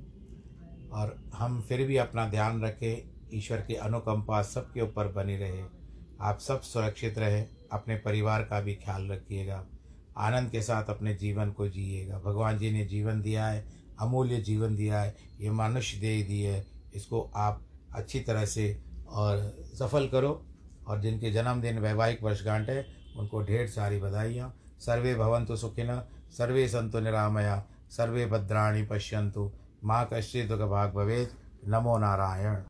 और 0.92 1.16
हम 1.34 1.60
फिर 1.60 1.86
भी 1.86 1.96
अपना 1.96 2.28
ध्यान 2.28 2.62
रखें, 2.62 3.10
ईश्वर 3.34 3.60
की 3.60 3.74
अनुकंपा 3.76 4.42
सबके 4.42 4.80
ऊपर 4.80 5.12
बनी 5.12 5.36
रहे। 5.36 5.62
आप 6.20 6.38
सब 6.38 6.60
सुरक्षित 6.62 7.18
रहें, 7.18 7.46
अपने 7.72 7.96
परिवार 7.96 8.42
का 8.42 8.60
भी 8.60 8.74
ख्याल 8.74 9.08
रखिएगा, 9.08 9.64
आनंद 10.18 10.50
के 10.50 10.62
साथ 10.62 10.90
अपने 10.90 11.14
जीवन 11.14 11.52
को 11.52 11.68
जिएगा। 11.68 12.18
भगवान 12.18 12.58
जी 12.58 12.70
ने 12.70 12.84
जीवन 12.84 13.22
दिया 13.22 13.46
है, 13.46 13.64
अमूल्य 14.00 14.40
जीवन 14.42 14.76
दिया 14.76 15.00
है, 15.00 15.16
ये 15.40 15.50
मनुष्य 15.52 16.00
दे 16.00 16.22
दिए 16.22 16.62
इसको 16.94 17.30
आप 17.36 17.62
अच्छी 17.94 18.20
तरह 18.20 18.44
से 18.44 18.66
और 19.08 19.38
सफल 19.78 20.08
करो 20.08 20.30
और 20.88 21.00
जिनके 21.00 21.30
जन्मदिन 21.30 21.78
वैवाहिक 21.78 22.22
वर्षगांठ 22.22 22.68
है, 22.68 22.86
उनको 23.18 23.42
ढेर 23.42 23.66
सारी 23.68 24.00
बधाइयाँ। 24.00 24.52
सर्वे 24.80 25.14
भवंतु 25.14 25.56
सुखिन 25.56 26.00
सर्वे 26.30 26.66
संतु 26.68 27.00
निरामया, 27.00 27.62
सर्वे 27.90 28.26
भद्राणी 28.26 28.82
पश्यंतु 28.82 29.50
माँ 29.84 30.08
कश्चित् 30.12 30.52
भाग 30.52 30.92
भवेद 30.92 31.36
नमो 31.68 31.98
नारायण। 31.98 32.62